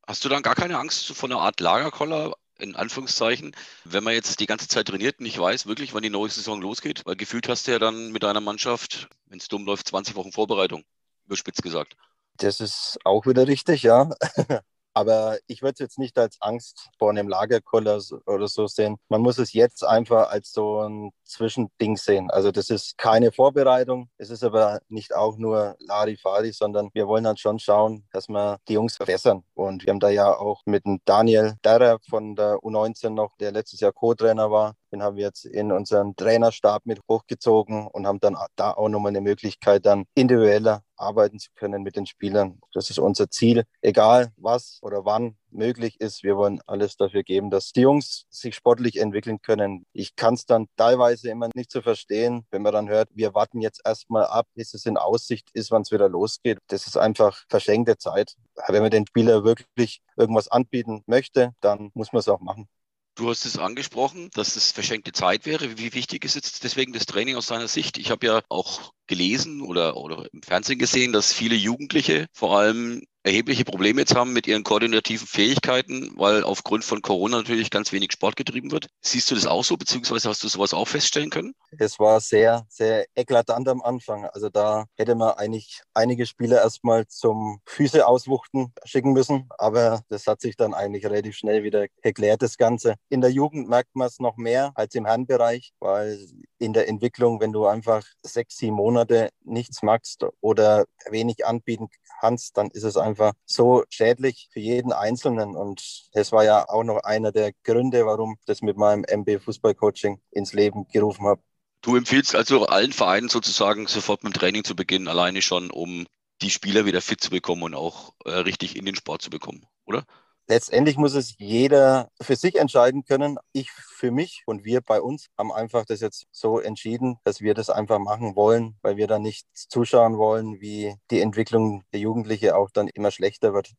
Hast 0.07 0.25
du 0.25 0.29
dann 0.29 0.43
gar 0.43 0.57
keine 0.57 0.79
Angst 0.79 1.07
vor 1.13 1.29
einer 1.29 1.41
Art 1.41 1.61
Lagerkoller 1.61 2.35
in 2.61 2.77
Anführungszeichen, 2.77 3.55
wenn 3.85 4.05
man 4.05 4.15
jetzt 4.15 4.41
die 4.41 4.47
ganze 4.47 4.69
Zeit 4.69 4.89
trainiert 4.89 5.19
und 5.19 5.25
nicht 5.25 5.39
weiß 5.39 5.67
wirklich, 5.67 5.95
wann 5.95 6.03
die 6.03 6.11
neue 6.11 6.31
Saison 6.31 6.61
losgeht, 6.61 7.03
weil 7.05 7.17
gefühlt 7.17 7.49
hast 7.49 7.67
du 7.67 7.73
ja 7.73 7.79
dann 7.79 8.13
mit 8.13 8.23
deiner 8.23 8.41
Mannschaft, 8.41 9.09
wenn 9.27 9.39
es 9.39 9.49
dumm 9.49 9.65
läuft, 9.67 9.89
20 9.89 10.15
Wochen 10.15 10.33
Vorbereitung, 10.33 10.85
überspitzt 11.27 11.63
gesagt. 11.63 11.97
Das 12.37 12.61
ist 12.61 12.99
auch 13.05 13.27
wieder 13.27 13.47
richtig, 13.47 13.83
ja. 13.83 14.11
Aber 15.01 15.39
ich 15.47 15.63
würde 15.63 15.73
es 15.73 15.79
jetzt 15.79 15.99
nicht 15.99 16.19
als 16.19 16.37
Angst 16.41 16.91
vor 16.99 17.09
einem 17.09 17.27
Lagerkoller 17.27 17.99
oder 18.27 18.49
so 18.49 18.67
sehen. 18.67 18.99
Man 19.09 19.23
muss 19.23 19.39
es 19.39 19.55
jetzt 19.55 19.83
einfach 19.83 20.31
als 20.31 20.53
so 20.53 20.81
ein 20.83 21.11
Zwischending 21.25 21.97
sehen. 21.97 22.31
Also 22.31 22.53
das 22.53 22.69
ist 22.69 22.99
keine 22.99 23.33
Vorbereitung. 23.33 24.11
Es 24.19 24.29
ist 24.29 24.45
aber 24.45 24.81
nicht 24.89 25.15
auch 25.15 25.39
nur 25.39 25.77
Larifari, 25.79 26.53
sondern 26.53 26.91
wir 26.93 27.09
wollen 27.09 27.25
dann 27.25 27.39
schon 27.39 27.59
schauen, 27.59 28.05
dass 28.13 28.29
wir 28.29 28.59
die 28.69 28.75
Jungs 28.75 28.97
verbessern. 28.97 29.43
Und 29.55 29.87
wir 29.87 29.93
haben 29.93 30.01
da 30.01 30.11
ja 30.11 30.37
auch 30.37 30.61
mit 30.67 30.85
dem 30.85 31.01
Daniel 31.07 31.55
Derrer 31.65 31.99
von 32.11 32.37
der 32.37 32.57
U19 32.59 33.11
noch, 33.11 33.39
der 33.39 33.53
letztes 33.53 33.81
Jahr 33.81 33.93
Co-Trainer 33.93 34.51
war, 34.51 34.75
den 34.93 35.03
haben 35.03 35.17
wir 35.17 35.25
jetzt 35.25 35.45
in 35.45 35.73
unseren 35.73 36.17
Trainerstab 36.17 36.87
mit 36.87 37.01
hochgezogen 37.09 37.87
und 37.87 38.07
haben 38.07 38.21
dann 38.21 38.37
da 38.57 38.73
auch 38.73 38.89
nochmal 38.89 39.11
eine 39.11 39.21
Möglichkeit, 39.21 39.87
dann 39.87 40.05
individueller 40.15 40.83
arbeiten 41.01 41.39
zu 41.39 41.51
können 41.55 41.83
mit 41.83 41.97
den 41.97 42.07
Spielern. 42.07 42.61
Das 42.73 42.91
ist 42.91 42.99
unser 42.99 43.31
Ziel. 43.31 43.65
Egal 43.81 44.33
was 44.37 44.79
oder 44.83 45.05
wann 45.05 45.37
möglich 45.51 46.01
ist. 46.01 46.23
Wir 46.23 46.37
wollen 46.37 46.61
alles 46.67 46.97
dafür 46.97 47.23
geben, 47.23 47.51
dass 47.51 47.73
die 47.73 47.81
Jungs 47.83 48.27
sich 48.31 48.55
sportlich 48.55 48.99
entwickeln 48.99 49.41
können. 49.43 49.87
Ich 49.93 50.15
kann 50.15 50.35
es 50.35 50.47
dann 50.47 50.67
teilweise 50.77 51.31
immer 51.31 51.49
nicht 51.55 51.73
so 51.73 51.83
verstehen, 51.83 52.47
wenn 52.51 52.63
man 52.63 52.73
dann 52.73 52.89
hört, 52.89 53.09
wir 53.15 53.35
warten 53.35 53.61
jetzt 53.61 53.81
erstmal 53.85 54.27
ab, 54.27 54.47
bis 54.55 54.75
es 54.75 54.87
in 54.87 54.97
Aussicht 54.97 55.49
ist, 55.55 55.71
wann 55.71 55.83
es 55.83 55.91
wieder 55.91 56.09
losgeht. 56.09 56.59
Das 56.69 56.87
ist 56.87 56.97
einfach 56.97 57.45
verschenkte 57.49 57.97
Zeit. 57.97 58.35
wenn 58.69 58.83
man 58.83 58.91
den 58.91 59.07
Spieler 59.07 59.45
wirklich 59.45 60.03
irgendwas 60.17 60.49
anbieten 60.49 61.03
möchte, 61.07 61.53
dann 61.61 61.91
muss 61.95 62.13
man 62.13 62.21
es 62.21 62.29
auch 62.29 62.41
machen. 62.41 62.69
Du 63.15 63.29
hast 63.29 63.45
es 63.45 63.59
angesprochen, 63.59 64.31
dass 64.35 64.57
es 64.57 64.73
verschenkte 64.73 65.13
Zeit 65.13 65.45
wäre. 65.45 65.79
Wie 65.79 65.93
wichtig 65.95 66.25
ist 66.25 66.37
jetzt 66.37 66.65
deswegen 66.65 66.93
das 66.93 67.07
Training 67.07 67.37
aus 67.37 67.47
deiner 67.47 67.69
Sicht? 67.69 67.99
Ich 67.99 68.11
habe 68.11 68.27
ja 68.27 68.43
auch 68.49 68.93
gelesen 69.11 69.61
oder, 69.61 69.97
oder 69.97 70.27
im 70.33 70.43
Fernsehen 70.43 70.79
gesehen, 70.79 71.13
dass 71.13 71.33
viele 71.33 71.57
Jugendliche 71.57 72.29
vor 72.33 72.59
allem 72.59 73.03
erhebliche 73.23 73.65
Probleme 73.65 74.01
jetzt 74.01 74.15
haben 74.15 74.33
mit 74.33 74.47
ihren 74.47 74.65
koordinativen 74.65 75.27
Fähigkeiten, 75.27 76.13
weil 76.17 76.43
aufgrund 76.43 76.85
von 76.85 77.03
Corona 77.03 77.39
natürlich 77.39 77.71
ganz 77.71 77.93
wenig 77.93 78.13
Sport 78.13 78.37
getrieben 78.37 78.71
wird. 78.71 78.87
Siehst 79.03 79.31
du 79.31 79.35
das 79.35 79.47
auch 79.47 79.63
so, 79.63 79.77
beziehungsweise 79.77 80.29
hast 80.29 80.43
du 80.43 80.49
sowas 80.49 80.73
auch 80.73 80.89
feststellen 80.89 81.29
können? 81.29 81.55
Es 81.79 81.99
war 81.99 82.21
sehr, 82.21 82.65
sehr 82.69 83.05
eklatant 83.15 83.69
am 83.69 83.83
Anfang. 83.83 84.25
Also 84.27 84.49
da 84.49 84.87
hätte 84.97 85.15
man 85.15 85.33
eigentlich 85.33 85.83
einige 85.93 86.25
Spieler 86.25 86.63
erstmal 86.63 87.07
zum 87.09 87.61
Füße 87.67 88.07
auswuchten 88.07 88.73
schicken 88.85 89.13
müssen, 89.13 89.49
aber 89.59 90.01
das 90.09 90.27
hat 90.27 90.41
sich 90.41 90.57
dann 90.57 90.73
eigentlich 90.73 91.05
relativ 91.05 91.37
schnell 91.37 91.63
wieder 91.63 91.87
geklärt, 92.03 92.43
das 92.43 92.57
Ganze. 92.57 92.95
In 93.11 93.21
der 93.21 93.31
Jugend 93.31 93.69
merkt 93.69 93.95
man 93.95 94.07
es 94.07 94.19
noch 94.19 94.37
mehr 94.37 94.73
als 94.75 94.95
im 94.95 95.05
Herrenbereich, 95.05 95.73
weil 95.79 96.19
in 96.59 96.73
der 96.73 96.89
Entwicklung, 96.89 97.41
wenn 97.41 97.53
du 97.53 97.67
einfach 97.67 98.03
sechs, 98.23 98.57
sieben 98.57 98.77
Monate 98.77 99.00
nichts 99.45 99.83
magst 99.83 100.25
oder 100.41 100.87
wenig 101.11 101.47
anbieten 101.47 101.89
kannst, 102.21 102.57
dann 102.57 102.71
ist 102.71 102.85
es 102.85 102.97
einfach 102.97 103.33
so 103.45 103.85
schädlich 103.89 104.49
für 104.53 104.61
jeden 104.61 104.93
Einzelnen. 104.93 105.57
Und 105.57 106.09
das 106.13 106.33
war 106.33 106.45
ja 106.45 106.69
auch 106.69 106.85
noch 106.85 107.03
einer 107.03 107.33
der 107.33 107.53
Gründe, 107.65 108.07
warum 108.07 108.37
ich 108.39 108.45
das 108.47 108.63
mit 108.63 108.77
meinem 108.77 109.05
MB 109.05 109.43
Fußballcoaching 109.43 110.21
ins 110.31 110.53
Leben 110.53 110.87
gerufen 110.89 111.27
habe. 111.27 111.43
Du 111.83 111.97
empfiehlst 111.97 112.35
also 112.35 112.67
allen 112.67 112.93
Vereinen 112.93 113.29
sozusagen 113.29 113.87
sofort 113.87 114.23
mit 114.23 114.35
dem 114.35 114.39
Training 114.39 114.65
zu 114.65 114.77
beginnen, 114.77 115.09
alleine 115.09 115.41
schon, 115.41 115.71
um 115.71 116.07
die 116.43 116.51
Spieler 116.51 116.85
wieder 116.85 117.01
fit 117.01 117.21
zu 117.21 117.31
bekommen 117.31 117.63
und 117.63 117.75
auch 117.75 118.15
äh, 118.25 118.31
richtig 118.31 118.77
in 118.77 118.85
den 118.85 118.95
Sport 118.95 119.23
zu 119.23 119.31
bekommen, 119.31 119.67
oder? 119.85 120.05
Letztendlich 120.51 120.97
muss 120.97 121.15
es 121.15 121.39
jeder 121.39 122.11
für 122.21 122.35
sich 122.35 122.57
entscheiden 122.57 123.05
können. 123.05 123.39
Ich 123.53 123.71
für 123.71 124.11
mich 124.11 124.43
und 124.47 124.65
wir 124.65 124.81
bei 124.81 125.01
uns 125.01 125.29
haben 125.39 125.53
einfach 125.53 125.85
das 125.85 126.01
jetzt 126.01 126.27
so 126.33 126.59
entschieden, 126.59 127.19
dass 127.23 127.41
wir 127.41 127.55
das 127.55 127.71
einfach 127.71 128.01
machen 128.01 128.35
wollen, 128.35 128.75
weil 128.83 128.97
wir 128.97 129.07
dann 129.07 129.23
nicht 129.23 129.47
zuschauen 129.55 130.19
wollen, 130.19 130.61
wie 130.61 130.97
die 131.13 131.21
Entwicklung 131.21 131.85
der 131.93 132.01
Jugendlichen 132.01 132.51
auch 132.51 132.69
dann 132.73 132.89
immer 132.89 133.13
schlechter 133.13 133.55
wird. 133.55 133.71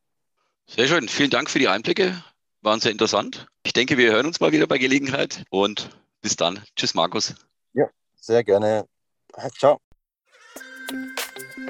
Sehr 0.66 0.88
schön. 0.88 1.10
Vielen 1.10 1.28
Dank 1.28 1.50
für 1.50 1.58
die 1.58 1.68
Einblicke. 1.68 2.24
Waren 2.62 2.80
sehr 2.80 2.92
interessant. 2.92 3.48
Ich 3.64 3.74
denke, 3.74 3.98
wir 3.98 4.10
hören 4.10 4.24
uns 4.24 4.40
mal 4.40 4.52
wieder 4.52 4.66
bei 4.66 4.78
Gelegenheit 4.78 5.44
und 5.50 5.90
bis 6.22 6.36
dann. 6.36 6.58
Tschüss, 6.74 6.94
Markus. 6.94 7.34
Ja, 7.74 7.90
sehr 8.14 8.44
gerne. 8.44 8.86
Ciao. 9.58 9.78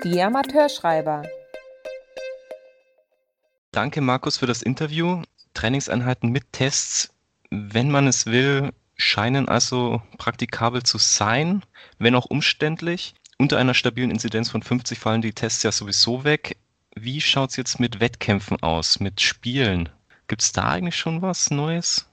Die 0.04 0.22
Amateurschreiber. 0.22 1.24
Danke, 3.72 4.02
Markus, 4.02 4.36
für 4.36 4.46
das 4.46 4.60
Interview. 4.60 5.22
Trainingseinheiten 5.54 6.30
mit 6.30 6.52
Tests, 6.52 7.08
wenn 7.48 7.90
man 7.90 8.06
es 8.06 8.26
will, 8.26 8.74
scheinen 8.96 9.48
also 9.48 10.02
praktikabel 10.18 10.82
zu 10.82 10.98
sein, 10.98 11.62
wenn 11.98 12.14
auch 12.14 12.26
umständlich. 12.26 13.14
Unter 13.38 13.56
einer 13.56 13.72
stabilen 13.72 14.10
Inzidenz 14.10 14.50
von 14.50 14.62
50 14.62 14.98
fallen 14.98 15.22
die 15.22 15.32
Tests 15.32 15.62
ja 15.62 15.72
sowieso 15.72 16.22
weg. 16.22 16.58
Wie 16.94 17.22
schaut 17.22 17.50
es 17.50 17.56
jetzt 17.56 17.80
mit 17.80 17.98
Wettkämpfen 17.98 18.62
aus, 18.62 19.00
mit 19.00 19.22
Spielen? 19.22 19.88
Gibt 20.28 20.42
es 20.42 20.52
da 20.52 20.68
eigentlich 20.68 20.96
schon 20.96 21.22
was 21.22 21.50
Neues? 21.50 22.06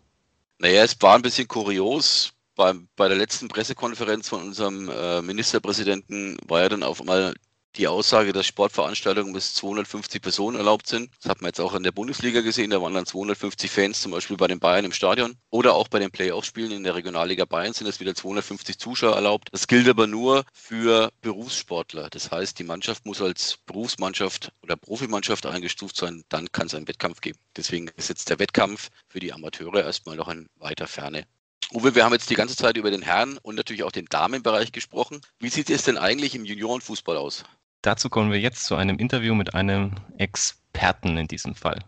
Naja, 0.59 0.83
es 0.83 0.95
war 1.01 1.15
ein 1.15 1.21
bisschen 1.21 1.49
kurios. 1.49 2.31
Bei, 2.55 2.73
bei 2.95 3.09
der 3.09 3.17
letzten 3.17 3.49
Pressekonferenz 3.49 4.29
von 4.29 4.43
unserem 4.43 4.89
äh, 4.89 5.21
Ministerpräsidenten 5.21 6.37
war 6.47 6.61
ja 6.61 6.69
dann 6.69 6.83
auf 6.83 7.01
einmal 7.01 7.33
die 7.75 7.87
Aussage, 7.87 8.33
dass 8.33 8.47
Sportveranstaltungen 8.47 9.33
bis 9.33 9.53
250 9.53 10.21
Personen 10.21 10.57
erlaubt 10.57 10.87
sind. 10.87 11.11
Das 11.21 11.29
hat 11.29 11.41
man 11.41 11.49
jetzt 11.49 11.59
auch 11.59 11.73
in 11.73 11.83
der 11.83 11.91
Bundesliga 11.91 12.41
gesehen. 12.41 12.71
Da 12.71 12.81
waren 12.81 12.93
dann 12.93 13.05
250 13.05 13.69
Fans, 13.69 14.01
zum 14.01 14.11
Beispiel 14.11 14.37
bei 14.37 14.47
den 14.47 14.59
Bayern 14.59 14.85
im 14.85 14.91
Stadion. 14.91 15.37
Oder 15.49 15.75
auch 15.75 15.87
bei 15.87 15.99
den 15.99 16.11
Playoff-Spielen 16.11 16.71
in 16.71 16.83
der 16.83 16.95
Regionalliga 16.95 17.45
Bayern 17.45 17.73
sind 17.73 17.87
es 17.87 17.99
wieder 17.99 18.15
250 18.15 18.79
Zuschauer 18.79 19.15
erlaubt. 19.15 19.49
Das 19.51 19.67
gilt 19.67 19.87
aber 19.87 20.07
nur 20.07 20.43
für 20.53 21.11
Berufssportler. 21.21 22.09
Das 22.09 22.31
heißt, 22.31 22.57
die 22.59 22.63
Mannschaft 22.63 23.05
muss 23.05 23.21
als 23.21 23.57
Berufsmannschaft 23.65 24.51
oder 24.61 24.75
Profimannschaft 24.75 25.45
eingestuft 25.45 25.95
sein. 25.95 26.23
Dann 26.29 26.51
kann 26.51 26.67
es 26.67 26.75
einen 26.75 26.87
Wettkampf 26.87 27.21
geben. 27.21 27.39
Deswegen 27.55 27.89
ist 27.95 28.09
jetzt 28.09 28.29
der 28.29 28.39
Wettkampf 28.39 28.89
für 29.07 29.19
die 29.19 29.31
Amateure 29.31 29.83
erstmal 29.83 30.15
noch 30.15 30.29
in 30.29 30.47
weiter 30.57 30.87
Ferne. 30.87 31.25
Uwe, 31.71 31.93
wir 31.93 32.03
haben 32.03 32.13
jetzt 32.13 32.31
die 32.31 32.35
ganze 32.35 32.55
Zeit 32.55 32.77
über 32.77 32.89
den 32.89 33.03
Herren- 33.03 33.37
und 33.43 33.53
natürlich 33.53 33.83
auch 33.83 33.91
den 33.91 34.05
Damenbereich 34.05 34.71
gesprochen. 34.71 35.21
Wie 35.37 35.49
sieht 35.49 35.69
es 35.69 35.83
denn 35.83 35.99
eigentlich 35.99 36.33
im 36.33 36.43
Juniorenfußball 36.43 37.15
aus? 37.15 37.43
Dazu 37.81 38.09
kommen 38.09 38.31
wir 38.31 38.39
jetzt 38.39 38.65
zu 38.65 38.75
einem 38.75 38.99
Interview 38.99 39.33
mit 39.35 39.53
einem 39.53 39.95
Experten 40.17 41.15
in 41.17 41.27
diesem 41.27 41.55
Fall, 41.55 41.79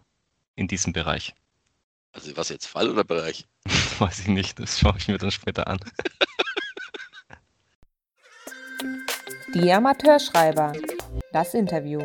in 0.56 0.70
diesem 0.70 0.94
Bereich. 0.94 1.36
Also 2.14 2.36
was 2.38 2.48
jetzt, 2.50 2.66
Fall 2.66 2.90
oder 2.90 3.04
Bereich? 3.04 3.46
Weiß 4.00 4.20
ich 4.20 4.28
nicht, 4.28 4.58
das 4.60 4.80
schaue 4.80 4.96
ich 4.98 5.10
mir 5.10 5.18
dann 5.18 5.32
später 5.32 5.68
an. 5.68 5.80
Die 9.54 9.72
Amateurschreiber. 9.72 10.72
Das 11.34 11.54
Interview. 11.54 12.02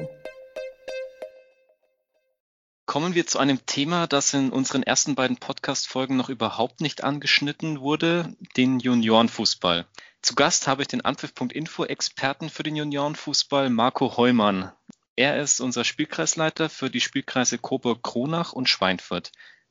Kommen 2.86 3.14
wir 3.14 3.26
zu 3.26 3.38
einem 3.38 3.64
Thema, 3.66 4.08
das 4.08 4.34
in 4.34 4.50
unseren 4.50 4.82
ersten 4.82 5.14
beiden 5.14 5.36
Podcast-Folgen 5.36 6.16
noch 6.16 6.28
überhaupt 6.28 6.80
nicht 6.80 7.04
angeschnitten 7.04 7.80
wurde, 7.80 8.34
den 8.56 8.80
Juniorenfußball. 8.80 9.86
Zu 10.26 10.34
Gast 10.34 10.66
habe 10.66 10.82
ich 10.82 10.88
den 10.88 11.04
Anpfiff.info-Experten 11.04 12.50
für 12.50 12.64
den 12.64 12.74
Juniorenfußball, 12.74 13.70
Marco 13.70 14.16
Heumann. 14.16 14.72
Er 15.14 15.40
ist 15.40 15.60
unser 15.60 15.84
Spielkreisleiter 15.84 16.68
für 16.68 16.90
die 16.90 17.00
Spielkreise 17.00 17.58
Coburg-Kronach 17.58 18.52
und 18.52 18.68
Schweinfurt. 18.68 19.30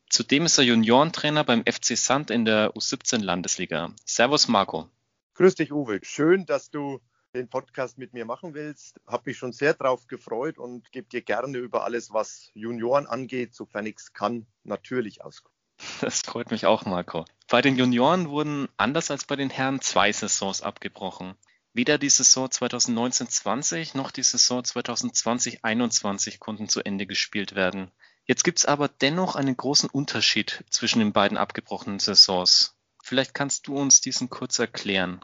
Zudem 0.10 0.46
ist 0.46 0.58
er 0.58 0.64
Juniorentrainer 0.64 1.44
beim 1.44 1.66
FC 1.66 1.98
Sand 1.98 2.32
in 2.32 2.46
der 2.46 2.74
U17-Landesliga. 2.74 3.94
Servus, 4.06 4.48
Marco. 4.48 4.90
Grüß 5.34 5.56
dich, 5.56 5.74
Uwe. 5.74 6.00
Schön, 6.04 6.46
dass 6.46 6.70
du 6.70 7.02
den 7.34 7.50
Podcast 7.50 7.98
mit 7.98 8.14
mir 8.14 8.24
machen 8.24 8.54
willst. 8.54 9.02
Habe 9.06 9.24
mich 9.32 9.38
schon 9.38 9.52
sehr 9.52 9.74
drauf 9.74 10.08
gefreut 10.08 10.58
und 10.58 10.90
gebe 10.94 11.10
dir 11.10 11.22
gerne 11.22 11.58
über 11.58 11.84
alles, 11.84 12.14
was 12.14 12.50
Junioren 12.54 13.08
angeht, 13.08 13.54
sofern 13.54 13.88
ich 13.88 13.98
es 13.98 14.14
kann, 14.14 14.48
natürlich 14.64 15.22
Auskunft. 15.22 15.55
Das 16.02 16.22
freut 16.22 16.52
mich 16.52 16.66
auch, 16.66 16.86
Marco. 16.86 17.26
Bei 17.48 17.62
den 17.62 17.78
Junioren 17.78 18.30
wurden 18.30 18.68
anders 18.78 19.12
als 19.12 19.26
bei 19.26 19.36
den 19.36 19.50
Herren 19.50 19.82
zwei 19.82 20.12
Saisons 20.12 20.62
abgebrochen. 20.62 21.36
Weder 21.74 21.98
die 21.98 22.10
Saison 22.10 22.48
2019-20 22.48 23.98
noch 23.98 24.12
die 24.12 24.24
Saison 24.24 24.62
2020-21 24.62 26.40
konnten 26.40 26.70
zu 26.70 26.82
Ende 26.84 27.06
gespielt 27.06 27.54
werden. 27.54 27.92
Jetzt 28.26 28.44
gibt 28.44 28.60
es 28.60 28.66
aber 28.66 28.88
dennoch 28.88 29.36
einen 29.36 29.58
großen 29.58 29.90
Unterschied 29.90 30.64
zwischen 30.70 31.00
den 31.00 31.12
beiden 31.14 31.38
abgebrochenen 31.38 32.00
Saisons. 32.00 32.76
Vielleicht 33.04 33.34
kannst 33.34 33.68
du 33.68 33.76
uns 33.76 34.02
diesen 34.02 34.30
kurz 34.30 34.58
erklären. 34.58 35.24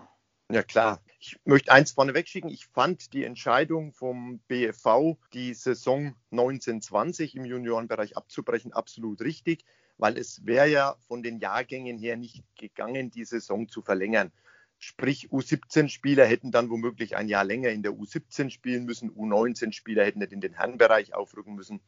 Ja 0.51 0.61
klar. 0.61 1.01
Ich 1.19 1.37
möchte 1.45 1.71
eins 1.71 1.93
vorneweg 1.93 2.27
schicken. 2.27 2.49
Ich 2.49 2.67
fand 2.67 3.13
die 3.13 3.23
Entscheidung 3.23 3.93
vom 3.93 4.39
BFV, 4.47 5.17
die 5.33 5.53
Saison 5.53 6.15
1920 6.31 7.35
im 7.35 7.45
Juniorenbereich 7.45 8.17
abzubrechen, 8.17 8.73
absolut 8.73 9.21
richtig 9.21 9.65
weil 10.01 10.17
es 10.17 10.43
wäre 10.47 10.67
ja 10.67 10.95
von 11.07 11.21
den 11.21 11.37
Jahrgängen 11.37 11.99
her 11.99 12.17
nicht 12.17 12.43
gegangen, 12.57 13.11
die 13.11 13.23
Saison 13.23 13.69
zu 13.69 13.83
verlängern. 13.83 14.31
Sprich, 14.79 15.29
U17-Spieler 15.29 16.25
hätten 16.25 16.49
dann 16.49 16.71
womöglich 16.71 17.15
ein 17.15 17.27
Jahr 17.27 17.43
länger 17.43 17.69
in 17.69 17.83
der 17.83 17.91
U17 17.91 18.49
spielen 18.49 18.85
müssen, 18.85 19.11
U19-Spieler 19.11 20.03
hätten 20.03 20.17
nicht 20.17 20.31
in 20.31 20.41
den 20.41 20.53
Herrenbereich 20.53 21.13
aufrücken 21.13 21.53
müssen. 21.53 21.81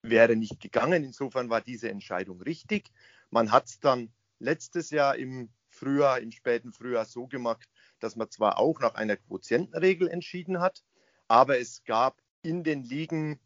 Wäre 0.00 0.36
nicht 0.36 0.58
gegangen. 0.58 1.04
Insofern 1.04 1.50
war 1.50 1.60
diese 1.60 1.90
Entscheidung 1.90 2.40
richtig. 2.40 2.90
Man 3.28 3.52
hat 3.52 3.66
es 3.66 3.78
dann 3.78 4.10
letztes 4.38 4.88
Jahr 4.88 5.16
im 5.16 5.50
Frühjahr, 5.68 6.18
im 6.20 6.32
späten 6.32 6.72
Frühjahr 6.72 7.04
so 7.04 7.26
gemacht, 7.26 7.68
dass 7.98 8.16
man 8.16 8.30
zwar 8.30 8.58
auch 8.58 8.80
nach 8.80 8.94
einer 8.94 9.18
Quotientenregel 9.18 10.08
entschieden 10.08 10.60
hat, 10.60 10.82
aber 11.28 11.58
es 11.58 11.84
gab 11.84 12.22
in 12.40 12.64
den 12.64 12.84
Ligen 12.84 13.38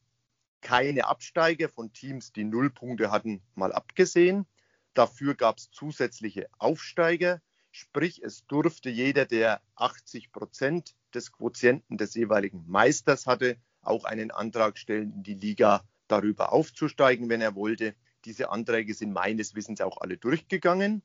keine 0.64 1.06
Absteiger 1.06 1.68
von 1.68 1.92
Teams, 1.92 2.33
die 2.33 2.42
null 2.42 2.71
Punkte 2.71 3.12
hatten, 3.12 3.42
mal 3.54 3.73
abgesehen. 3.73 4.47
Dafür 4.94 5.35
gab 5.35 5.59
es 5.59 5.71
zusätzliche 5.71 6.49
Aufsteiger, 6.59 7.40
sprich 7.71 8.23
es 8.23 8.47
durfte 8.47 8.88
jeder, 8.88 9.26
der 9.26 9.61
80 9.76 10.33
Prozent 10.33 10.97
des 11.14 11.30
Quotienten 11.33 11.99
des 11.99 12.14
jeweiligen 12.14 12.64
Meisters 12.66 13.26
hatte, 13.26 13.56
auch 13.83 14.04
einen 14.04 14.30
Antrag 14.30 14.78
stellen, 14.78 15.12
in 15.12 15.23
die 15.23 15.35
Liga 15.35 15.85
darüber 16.09 16.52
aufzusteigen, 16.52 17.28
wenn 17.28 17.40
er 17.40 17.54
wollte. 17.54 17.94
Diese 18.25 18.50
Anträge 18.50 18.94
sind 18.94 19.12
meines 19.12 19.54
Wissens 19.54 19.80
auch 19.80 19.99
alle 20.00 20.16
durchgegangen. 20.16 21.02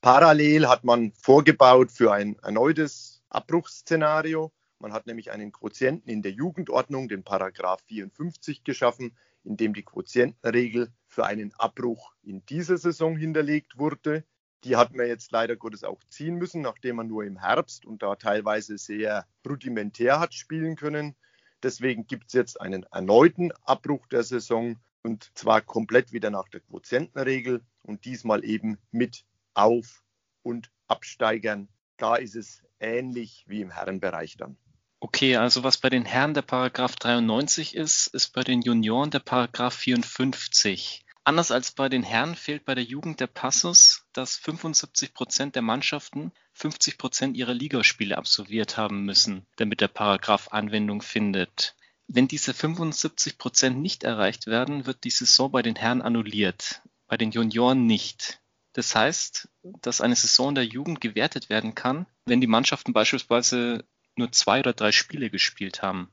Parallel 0.00 0.66
hat 0.68 0.84
man 0.84 1.12
vorgebaut 1.12 1.90
für 1.90 2.12
ein 2.12 2.36
erneutes 2.42 3.22
Abbruchsszenario. 3.28 4.50
Man 4.84 4.92
hat 4.92 5.06
nämlich 5.06 5.30
einen 5.30 5.50
Quotienten 5.50 6.10
in 6.10 6.20
der 6.20 6.32
Jugendordnung, 6.32 7.08
den 7.08 7.24
Paragraph 7.24 7.80
54, 7.86 8.64
geschaffen, 8.64 9.16
in 9.42 9.56
dem 9.56 9.72
die 9.72 9.82
Quotientenregel 9.82 10.92
für 11.06 11.24
einen 11.24 11.54
Abbruch 11.54 12.12
in 12.20 12.44
dieser 12.44 12.76
Saison 12.76 13.16
hinterlegt 13.16 13.78
wurde. 13.78 14.24
Die 14.62 14.76
hat 14.76 14.92
man 14.92 15.06
jetzt 15.06 15.32
leider 15.32 15.56
Gottes 15.56 15.84
auch 15.84 16.04
ziehen 16.10 16.34
müssen, 16.34 16.60
nachdem 16.60 16.96
man 16.96 17.06
nur 17.06 17.24
im 17.24 17.38
Herbst 17.38 17.86
und 17.86 18.02
da 18.02 18.16
teilweise 18.16 18.76
sehr 18.76 19.26
rudimentär 19.48 20.20
hat 20.20 20.34
spielen 20.34 20.76
können. 20.76 21.16
Deswegen 21.62 22.06
gibt 22.06 22.26
es 22.26 22.34
jetzt 22.34 22.60
einen 22.60 22.82
erneuten 22.92 23.52
Abbruch 23.64 24.06
der 24.08 24.22
Saison 24.22 24.76
und 25.02 25.30
zwar 25.34 25.62
komplett 25.62 26.12
wieder 26.12 26.28
nach 26.28 26.50
der 26.50 26.60
Quotientenregel 26.60 27.62
und 27.80 28.04
diesmal 28.04 28.44
eben 28.44 28.76
mit 28.90 29.24
Auf- 29.54 30.04
und 30.42 30.70
Absteigern. 30.88 31.70
Da 31.96 32.16
ist 32.16 32.36
es 32.36 32.62
ähnlich 32.80 33.46
wie 33.48 33.62
im 33.62 33.70
Herrenbereich 33.70 34.36
dann. 34.36 34.58
Okay, 35.04 35.36
also 35.36 35.62
was 35.62 35.76
bei 35.76 35.90
den 35.90 36.06
Herren 36.06 36.32
der 36.32 36.40
Paragraph 36.40 36.96
93 36.96 37.74
ist, 37.74 38.06
ist 38.06 38.32
bei 38.32 38.42
den 38.42 38.62
Junioren 38.62 39.10
der 39.10 39.18
Paragraph 39.18 39.74
54. 39.74 41.04
Anders 41.24 41.50
als 41.50 41.72
bei 41.72 41.90
den 41.90 42.02
Herren 42.02 42.34
fehlt 42.34 42.64
bei 42.64 42.74
der 42.74 42.84
Jugend 42.84 43.20
der 43.20 43.26
Passus, 43.26 44.06
dass 44.14 44.38
75 44.38 45.12
Prozent 45.12 45.56
der 45.56 45.60
Mannschaften 45.62 46.32
50 46.54 46.96
Prozent 46.96 47.36
ihrer 47.36 47.52
Ligaspiele 47.52 48.16
absolviert 48.16 48.78
haben 48.78 49.04
müssen, 49.04 49.44
damit 49.56 49.82
der 49.82 49.88
Paragraph 49.88 50.48
Anwendung 50.52 51.02
findet. 51.02 51.76
Wenn 52.08 52.26
diese 52.26 52.54
75 52.54 53.36
Prozent 53.36 53.80
nicht 53.80 54.04
erreicht 54.04 54.46
werden, 54.46 54.86
wird 54.86 55.04
die 55.04 55.10
Saison 55.10 55.52
bei 55.52 55.60
den 55.60 55.76
Herren 55.76 56.00
annulliert, 56.00 56.80
bei 57.08 57.18
den 57.18 57.30
Junioren 57.30 57.84
nicht. 57.84 58.40
Das 58.72 58.94
heißt, 58.94 59.50
dass 59.82 60.00
eine 60.00 60.16
Saison 60.16 60.54
der 60.54 60.64
Jugend 60.64 61.02
gewertet 61.02 61.50
werden 61.50 61.74
kann, 61.74 62.06
wenn 62.24 62.40
die 62.40 62.46
Mannschaften 62.46 62.94
beispielsweise 62.94 63.84
nur 64.16 64.32
zwei 64.32 64.60
oder 64.60 64.72
drei 64.72 64.92
Spiele 64.92 65.30
gespielt 65.30 65.82
haben, 65.82 66.10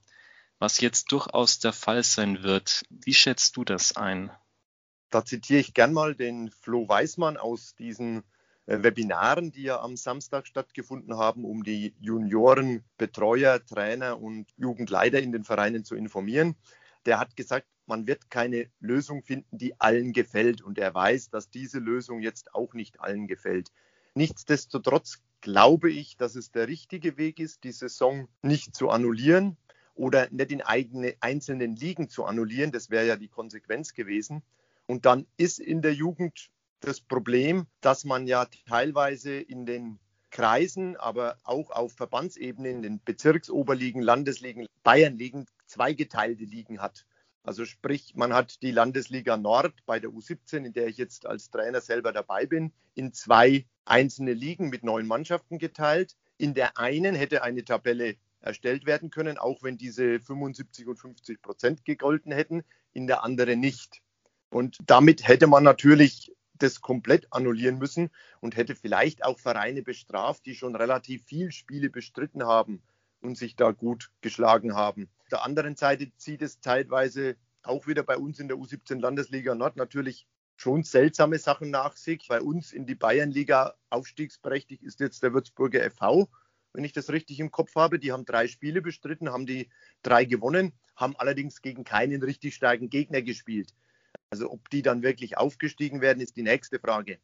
was 0.60 0.79
jetzt 0.79 1.12
durchaus 1.12 1.60
der 1.60 1.74
Fall 1.74 2.03
sein 2.03 2.43
wird. 2.43 2.84
Wie 2.89 3.13
schätzt 3.13 3.58
du 3.58 3.63
das 3.63 3.96
ein? 3.96 4.31
Da 5.10 5.25
zitiere 5.25 5.60
ich 5.60 5.74
gern 5.74 5.93
mal 5.93 6.15
den 6.15 6.50
Flo 6.50 6.88
Weismann 6.88 7.38
aus 7.38 7.75
diesen 7.75 8.24
äh, 8.65 8.81
Webinaren, 8.84 9.51
die 9.51 9.63
ja 9.63 9.81
am 9.81 9.98
Samstag 9.98 10.48
stattgefunden 10.48 11.17
haben, 11.17 11.43
um 11.43 11.63
die 11.63 11.93
Junioren, 12.00 12.84
Betreuer, 12.98 13.63
Trainer 13.65 14.22
und 14.22 14.51
Jugendleiter 14.55 15.20
in 15.20 15.31
den 15.31 15.43
Vereinen 15.43 15.84
zu 15.84 15.96
informieren. 15.96 16.55
Der 17.05 17.20
hat 17.20 17.36
gesagt, 17.36 17.67
man 17.88 18.08
wird 18.08 18.29
keine 18.29 18.70
Lösung 18.79 19.24
finden, 19.24 19.58
die 19.58 19.79
allen 19.81 20.13
gefällt. 20.13 20.62
Und 20.62 20.77
er 20.77 20.93
weiß, 20.93 21.29
dass 21.29 21.50
diese 21.50 21.79
Lösung 21.79 22.22
jetzt 22.22 22.53
auch 22.53 22.74
nicht 22.74 23.01
allen 23.01 23.27
gefällt. 23.27 23.70
Nichtsdestotrotz 24.13 25.22
glaube 25.41 25.91
ich, 25.91 26.17
dass 26.17 26.36
es 26.36 26.51
der 26.51 26.67
richtige 26.67 27.17
Weg 27.17 27.39
ist, 27.39 27.63
die 27.63 27.71
Saison 27.71 28.27
nicht 28.41 28.75
zu 28.75 28.89
annullieren 28.89 29.57
oder 29.95 30.27
nicht 30.31 30.51
in 30.51 30.62
eigene 30.62 31.15
einzelnen 31.19 31.75
Ligen 31.75 32.10
zu 32.10 32.25
annullieren. 32.25 32.71
Das 32.71 32.89
wäre 32.89 33.05
ja 33.05 33.15
die 33.15 33.27
Konsequenz 33.27 33.93
gewesen. 33.93 34.43
Und 34.88 35.05
dann 35.05 35.25
ist 35.38 35.60
in 35.60 35.81
der 35.81 35.93
Jugend 35.93 36.50
das 36.79 37.01
Problem, 37.01 37.67
dass 37.81 38.03
man 38.05 38.27
ja 38.27 38.48
teilweise 38.67 39.33
in 39.33 39.65
den 39.65 40.00
Kreisen, 40.31 40.95
aber 40.95 41.38
auch 41.43 41.71
auf 41.71 41.93
Verbandsebene, 41.93 42.69
in 42.69 42.81
den 42.81 43.03
Bezirksoberligen, 43.03 44.01
Landesligen, 44.01 44.65
Bayernligen 44.83 45.45
zweigeteilte 45.65 46.45
Ligen 46.45 46.81
hat. 46.81 47.05
Also 47.43 47.65
sprich, 47.65 48.13
man 48.15 48.33
hat 48.33 48.62
die 48.62 48.71
Landesliga 48.71 49.36
Nord 49.36 49.74
bei 49.86 50.00
der 50.00 50.12
U17, 50.12 50.63
in 50.63 50.74
der 50.74 50.88
ich 50.88 50.98
jetzt 50.98 51.25
als 51.25 51.50
Trainer 51.50 51.81
selber 51.81 52.12
dabei 52.12 52.45
bin, 52.45 52.71
in 52.93 53.13
zwei 53.13 53.65
einzelne 53.86 54.33
Ligen 54.33 54.69
mit 54.69 54.83
neun 54.83 55.07
Mannschaften 55.07 55.57
geteilt. 55.57 56.15
In 56.38 56.53
der 56.53 56.77
einen 56.77 57.15
hätte 57.15 57.41
eine 57.43 57.65
Tabelle 57.65 58.15
erstellt 58.41 58.86
werden 58.86 59.10
können, 59.10 59.38
auch 59.38 59.63
wenn 59.63 59.77
diese 59.77 60.19
75 60.19 60.88
und 60.88 60.98
50 60.98 61.41
Prozent 61.41 61.86
gegolten 61.86 62.31
hätten, 62.31 62.63
in 62.93 63.07
der 63.07 63.24
anderen 63.24 63.60
nicht. 63.60 64.01
Und 64.50 64.77
damit 64.86 65.27
hätte 65.27 65.48
man 65.48 65.63
natürlich 65.63 66.31
das 66.53 66.81
komplett 66.81 67.27
annullieren 67.31 67.79
müssen 67.79 68.12
und 68.39 68.55
hätte 68.55 68.75
vielleicht 68.75 69.24
auch 69.24 69.39
Vereine 69.39 69.81
bestraft, 69.81 70.45
die 70.45 70.55
schon 70.55 70.75
relativ 70.75 71.24
viel 71.25 71.51
Spiele 71.51 71.89
bestritten 71.89 72.43
haben 72.43 72.83
und 73.21 73.38
sich 73.38 73.55
da 73.55 73.71
gut 73.71 74.12
geschlagen 74.21 74.75
haben. 74.75 75.10
Der 75.32 75.44
anderen 75.46 75.76
Seite 75.76 76.12
zieht 76.18 76.42
es 76.42 76.60
zeitweise 76.60 77.38
auch 77.64 77.88
wieder 77.88 78.04
bei 78.04 78.18
uns 78.18 78.40
in 78.40 78.48
der 78.48 78.58
U17 78.58 79.00
Landesliga 79.00 79.56
Nord 79.56 79.78
natürlich 79.78 80.28
schon 80.58 80.84
seltsame 80.84 81.40
Sachen 81.40 81.72
nach 81.72 81.96
sich. 81.96 82.28
Bei 82.28 82.42
uns 82.42 82.74
in 82.74 82.86
die 82.86 82.96
Bayernliga 82.96 83.76
aufstiegsberechtigt 83.90 84.84
ist 84.84 85.00
jetzt 85.00 85.24
der 85.24 85.34
Würzburger 85.34 85.90
FV, 85.90 86.28
wenn 86.74 86.84
ich 86.84 86.94
das 86.94 87.10
richtig 87.10 87.40
im 87.40 87.50
Kopf 87.50 87.76
habe. 87.76 87.98
Die 87.98 88.12
haben 88.12 88.26
drei 88.26 88.48
Spiele 88.48 88.82
bestritten, 88.82 89.32
haben 89.32 89.46
die 89.46 89.70
drei 90.04 90.26
gewonnen, 90.26 90.74
haben 90.96 91.15
allerdings 91.15 91.62
gegen 91.62 91.84
keinen 91.84 92.22
richtig 92.22 92.56
starken 92.56 92.89
Gegner 92.89 93.22
gespielt. 93.22 93.74
Also 94.32 94.52
ob 94.52 94.70
die 94.70 94.82
dann 94.82 95.02
wirklich 95.02 95.38
aufgestiegen 95.38 96.02
werden, 96.02 96.22
ist 96.22 96.36
die 96.36 96.44
nächste 96.44 96.80
Frage. 96.80 97.20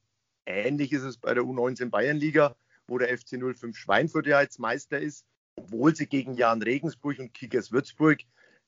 Ähnlich 0.45 0.93
ist 0.93 1.03
es 1.03 1.17
bei 1.17 1.33
der 1.33 1.43
U19 1.43 1.89
Bayernliga, 1.89 2.55
wo 2.87 2.97
der 2.97 3.15
FC 3.17 3.37
05 3.39 3.75
Schweinfurt 3.75 4.27
ja 4.27 4.41
jetzt 4.41 4.59
Meister 4.59 4.99
ist 4.99 5.25
obwohl 5.57 5.95
sie 5.95 6.07
gegen 6.07 6.35
Jan 6.35 6.61
Regensburg 6.61 7.19
und 7.19 7.33
Kickers 7.33 7.71
Würzburg, 7.71 8.19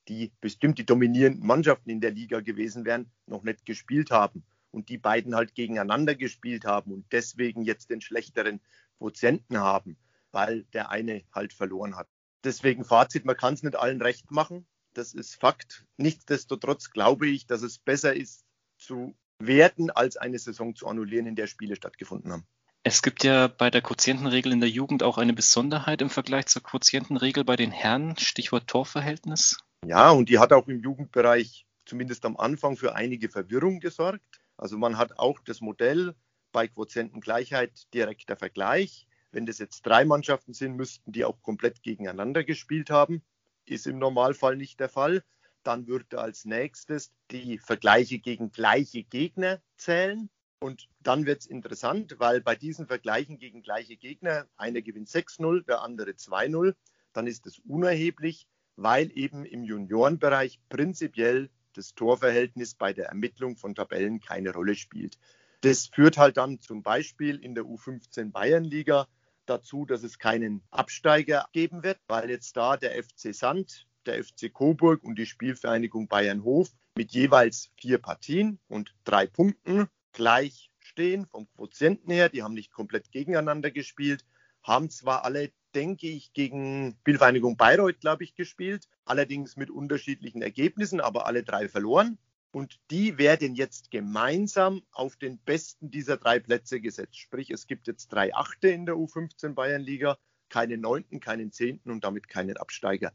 die 0.08 0.32
bestimmt 0.42 0.78
die 0.80 0.86
dominierenden 0.86 1.46
Mannschaften 1.46 1.90
in 1.90 2.02
der 2.02 2.12
Liga 2.12 2.42
gewesen 2.42 2.84
wären, 2.84 3.12
noch 3.28 3.44
nicht 3.44 3.66
gespielt 3.66 4.12
haben. 4.12 4.44
Und 4.72 4.90
die 4.90 4.98
beiden 4.98 5.36
halt 5.36 5.56
gegeneinander 5.56 6.14
gespielt 6.14 6.66
haben 6.66 6.92
und 6.92 7.06
deswegen 7.12 7.64
jetzt 7.64 7.90
den 7.90 8.02
schlechteren 8.02 8.60
Quotienten 8.98 9.58
haben, 9.58 9.98
weil 10.32 10.64
der 10.74 10.92
eine 10.92 11.24
halt 11.34 11.54
verloren 11.54 11.96
hat. 11.96 12.08
Deswegen 12.44 12.86
Fazit, 12.86 13.26
man 13.26 13.38
kann 13.38 13.56
es 13.56 13.64
nicht 13.64 13.76
allen 13.76 14.02
recht 14.02 14.30
machen. 14.30 14.68
Das 14.94 15.14
ist 15.14 15.36
Fakt. 15.36 15.86
Nichtsdestotrotz 15.98 16.92
glaube 16.92 17.28
ich, 17.28 17.48
dass 17.48 17.64
es 17.64 17.80
besser 17.80 18.16
ist 18.16 18.46
zu 18.78 19.16
werten, 19.40 19.90
als 19.90 20.18
eine 20.18 20.38
Saison 20.38 20.76
zu 20.76 20.88
annullieren, 20.88 21.26
in 21.26 21.36
der 21.36 21.48
Spiele 21.48 21.76
stattgefunden 21.76 22.32
haben. 22.32 22.48
Es 22.84 23.02
gibt 23.02 23.26
ja 23.26 23.48
bei 23.48 23.70
der 23.70 23.82
Quotientenregel 23.82 24.54
in 24.54 24.62
der 24.62 24.70
Jugend 24.70 25.04
auch 25.04 25.18
eine 25.18 25.34
Besonderheit 25.34 26.02
im 26.02 26.10
Vergleich 26.10 26.46
zur 26.46 26.64
Quotientenregel 26.64 27.44
bei 27.44 27.58
den 27.58 27.72
Herren, 27.72 28.18
Stichwort 28.18 28.68
Torverhältnis. 28.68 29.58
Ja, 29.86 30.12
und 30.12 30.30
die 30.30 30.40
hat 30.40 30.54
auch 30.54 30.68
im 30.68 30.80
Jugendbereich 30.80 31.66
zumindest 31.86 32.24
am 32.26 32.38
Anfang 32.38 32.78
für 32.78 32.96
einige 32.96 33.30
Verwirrung 33.30 33.80
gesorgt. 33.82 34.40
Also 34.56 34.78
man 34.78 34.98
hat 34.98 35.20
auch 35.20 35.40
das 35.40 35.60
Modell 35.60 36.16
bei 36.52 36.68
Quotientengleichheit 36.68 37.94
direkter 37.94 38.38
Vergleich. 38.38 39.08
Wenn 39.32 39.46
das 39.46 39.58
jetzt 39.58 39.82
drei 39.86 40.06
Mannschaften 40.06 40.54
sind, 40.54 40.76
müssten 40.76 41.12
die 41.12 41.26
auch 41.26 41.42
komplett 41.42 41.84
gegeneinander 41.84 42.44
gespielt 42.44 42.90
haben. 42.90 43.24
Ist 43.66 43.88
im 43.88 44.00
Normalfall 44.00 44.56
nicht 44.56 44.80
der 44.80 44.90
Fall. 44.90 45.24
Dann 45.64 45.88
würde 45.88 46.20
als 46.20 46.46
nächstes 46.46 47.12
die 47.30 47.58
Vergleiche 47.58 48.20
gegen 48.20 48.52
gleiche 48.52 49.04
Gegner 49.04 49.62
zählen. 49.78 50.30
Und 50.62 50.90
dann 51.00 51.26
wird 51.26 51.40
es 51.42 51.46
interessant, 51.46 52.16
weil 52.20 52.42
bei 52.42 52.56
diesen 52.56 52.86
Vergleichen 52.86 53.38
gegen 53.38 53.62
gleiche 53.62 53.96
Gegner, 53.96 54.46
einer 54.58 54.82
gewinnt 54.82 55.08
6-0, 55.08 55.66
der 55.66 55.82
andere 55.82 56.12
2-0, 56.12 56.76
dann 57.14 57.28
ist 57.28 57.46
es 57.48 57.60
unerheblich, 57.60 58.46
weil 58.76 59.10
eben 59.18 59.46
im 59.46 59.64
Juniorenbereich 59.64 60.60
prinzipiell 60.68 61.50
das 61.74 61.96
Torverhältnis 61.96 62.76
bei 62.76 62.92
der 62.92 63.08
Ermittlung 63.08 63.56
von 63.56 63.74
Tabellen 63.74 64.20
keine 64.20 64.54
Rolle 64.54 64.76
spielt. 64.76 65.18
Das 65.62 65.88
führt 65.88 66.18
halt 66.18 66.38
dann 66.38 66.60
zum 66.60 66.84
Beispiel 66.84 67.38
in 67.38 67.56
der 67.56 67.64
U15 67.64 68.32
Bayernliga 68.32 69.08
dazu, 69.46 69.86
dass 69.86 70.04
es 70.04 70.20
keinen 70.20 70.62
Absteiger 70.72 71.48
geben 71.54 71.84
wird, 71.84 72.00
weil 72.08 72.30
jetzt 72.30 72.58
da 72.58 72.76
der 72.76 73.02
FC 73.02 73.34
Sand, 73.34 73.88
der 74.06 74.24
FC 74.24 74.54
Coburg 74.54 75.04
und 75.04 75.16
die 75.16 75.26
Spielvereinigung 75.26 76.08
Bayernhof 76.08 76.70
mit 76.96 77.12
jeweils 77.12 77.72
vier 77.78 77.98
Partien 77.98 78.60
und 78.68 78.94
drei 79.06 79.26
Punkten 79.26 79.90
gleich 80.20 80.70
stehen 80.80 81.26
vom 81.28 81.50
Quotienten 81.56 82.12
her. 82.12 82.28
Die 82.28 82.44
haben 82.44 82.54
nicht 82.54 82.74
komplett 82.74 83.10
gegeneinander 83.14 83.72
gespielt, 83.72 84.26
haben 84.62 84.90
zwar 84.90 85.24
alle, 85.24 85.54
denke 85.74 86.10
ich, 86.10 86.34
gegen 86.34 86.98
Spielvereinigung 87.00 87.56
Bayreuth, 87.56 88.02
glaube 88.02 88.26
ich, 88.26 88.36
gespielt, 88.36 88.90
allerdings 89.06 89.56
mit 89.56 89.72
unterschiedlichen 89.72 90.42
Ergebnissen, 90.42 91.00
aber 91.00 91.26
alle 91.26 91.44
drei 91.44 91.70
verloren. 91.70 92.18
Und 92.52 92.82
die 92.92 93.18
werden 93.18 93.56
jetzt 93.56 93.92
gemeinsam 93.92 94.82
auf 94.92 95.16
den 95.16 95.38
besten 95.38 95.90
dieser 95.90 96.18
drei 96.18 96.40
Plätze 96.40 96.82
gesetzt. 96.82 97.18
Sprich, 97.18 97.50
es 97.50 97.66
gibt 97.66 97.88
jetzt 97.88 98.10
drei 98.10 98.36
Achte 98.36 98.68
in 98.68 98.86
der 98.86 98.96
U15 98.96 99.54
Bayernliga, 99.54 100.18
keinen 100.50 100.82
Neunten, 100.82 101.22
keinen 101.22 101.54
Zehnten 101.54 101.92
und 101.92 102.04
damit 102.04 102.28
keinen 102.28 102.58
Absteiger. 102.58 103.14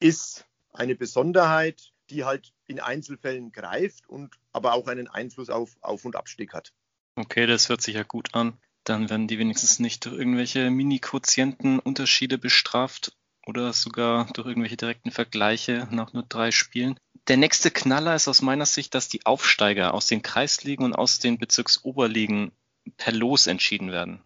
Ist 0.00 0.44
eine 0.72 0.96
Besonderheit, 0.96 1.91
die 2.12 2.24
halt 2.24 2.52
in 2.66 2.80
Einzelfällen 2.80 3.52
greift 3.52 4.08
und 4.08 4.34
aber 4.52 4.74
auch 4.74 4.86
einen 4.86 5.08
Einfluss 5.08 5.50
auf 5.50 5.76
Auf- 5.80 6.04
und 6.04 6.16
Abstieg 6.16 6.52
hat. 6.52 6.72
Okay, 7.16 7.46
das 7.46 7.68
hört 7.68 7.82
sich 7.82 7.94
ja 7.94 8.04
gut 8.04 8.34
an. 8.34 8.58
Dann 8.84 9.10
werden 9.10 9.28
die 9.28 9.38
wenigstens 9.38 9.78
nicht 9.78 10.04
durch 10.04 10.16
irgendwelche 10.16 10.70
Mini-Quotienten-Unterschiede 10.70 12.38
bestraft 12.38 13.16
oder 13.46 13.72
sogar 13.72 14.26
durch 14.32 14.46
irgendwelche 14.46 14.76
direkten 14.76 15.10
Vergleiche 15.10 15.88
nach 15.90 16.12
nur 16.12 16.24
drei 16.24 16.50
Spielen. 16.50 16.98
Der 17.28 17.36
nächste 17.36 17.70
Knaller 17.70 18.14
ist 18.14 18.28
aus 18.28 18.42
meiner 18.42 18.66
Sicht, 18.66 18.94
dass 18.94 19.08
die 19.08 19.24
Aufsteiger 19.26 19.94
aus 19.94 20.06
den 20.06 20.22
Kreisligen 20.22 20.84
und 20.84 20.94
aus 20.94 21.20
den 21.20 21.38
Bezirksoberligen 21.38 22.52
per 22.96 23.12
Los 23.12 23.46
entschieden 23.46 23.92
werden. 23.92 24.22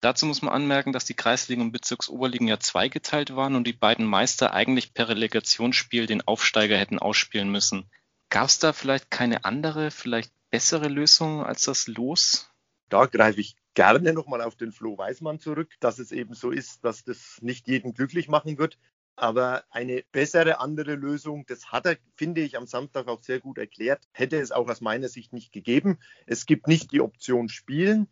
Dazu 0.00 0.26
muss 0.26 0.42
man 0.42 0.52
anmerken, 0.52 0.92
dass 0.92 1.04
die 1.04 1.14
Kreisligen 1.14 1.62
und 1.62 1.72
Bezirksoberligen 1.72 2.48
ja 2.48 2.60
zweigeteilt 2.60 3.34
waren 3.34 3.54
und 3.54 3.66
die 3.66 3.72
beiden 3.72 4.04
Meister 4.04 4.52
eigentlich 4.52 4.94
per 4.94 5.08
Relegationsspiel 5.08 6.06
den 6.06 6.22
Aufsteiger 6.22 6.76
hätten 6.76 6.98
ausspielen 6.98 7.50
müssen. 7.50 7.90
Gab 8.28 8.48
es 8.48 8.58
da 8.58 8.72
vielleicht 8.72 9.10
keine 9.10 9.44
andere, 9.44 9.90
vielleicht 9.90 10.32
bessere 10.50 10.88
Lösung 10.88 11.44
als 11.44 11.62
das 11.62 11.86
Los? 11.86 12.50
Da 12.88 13.06
greife 13.06 13.40
ich 13.40 13.56
gerne 13.74 14.12
nochmal 14.12 14.42
auf 14.42 14.56
den 14.56 14.72
Flo 14.72 14.98
Weismann 14.98 15.38
zurück, 15.38 15.70
dass 15.80 15.98
es 15.98 16.12
eben 16.12 16.34
so 16.34 16.50
ist, 16.50 16.84
dass 16.84 17.04
das 17.04 17.38
nicht 17.40 17.68
jeden 17.68 17.94
glücklich 17.94 18.28
machen 18.28 18.58
wird. 18.58 18.78
Aber 19.16 19.64
eine 19.70 20.04
bessere 20.12 20.60
andere 20.60 20.94
Lösung, 20.94 21.46
das 21.46 21.72
hat 21.72 21.86
er, 21.86 21.96
finde 22.16 22.42
ich, 22.42 22.56
am 22.56 22.66
Samstag 22.66 23.08
auch 23.08 23.22
sehr 23.22 23.40
gut 23.40 23.56
erklärt, 23.56 24.06
hätte 24.12 24.38
es 24.38 24.52
auch 24.52 24.68
aus 24.68 24.82
meiner 24.82 25.08
Sicht 25.08 25.32
nicht 25.32 25.52
gegeben. 25.52 25.98
Es 26.26 26.44
gibt 26.44 26.68
nicht 26.68 26.92
die 26.92 27.00
Option 27.00 27.48
Spielen. 27.48 28.08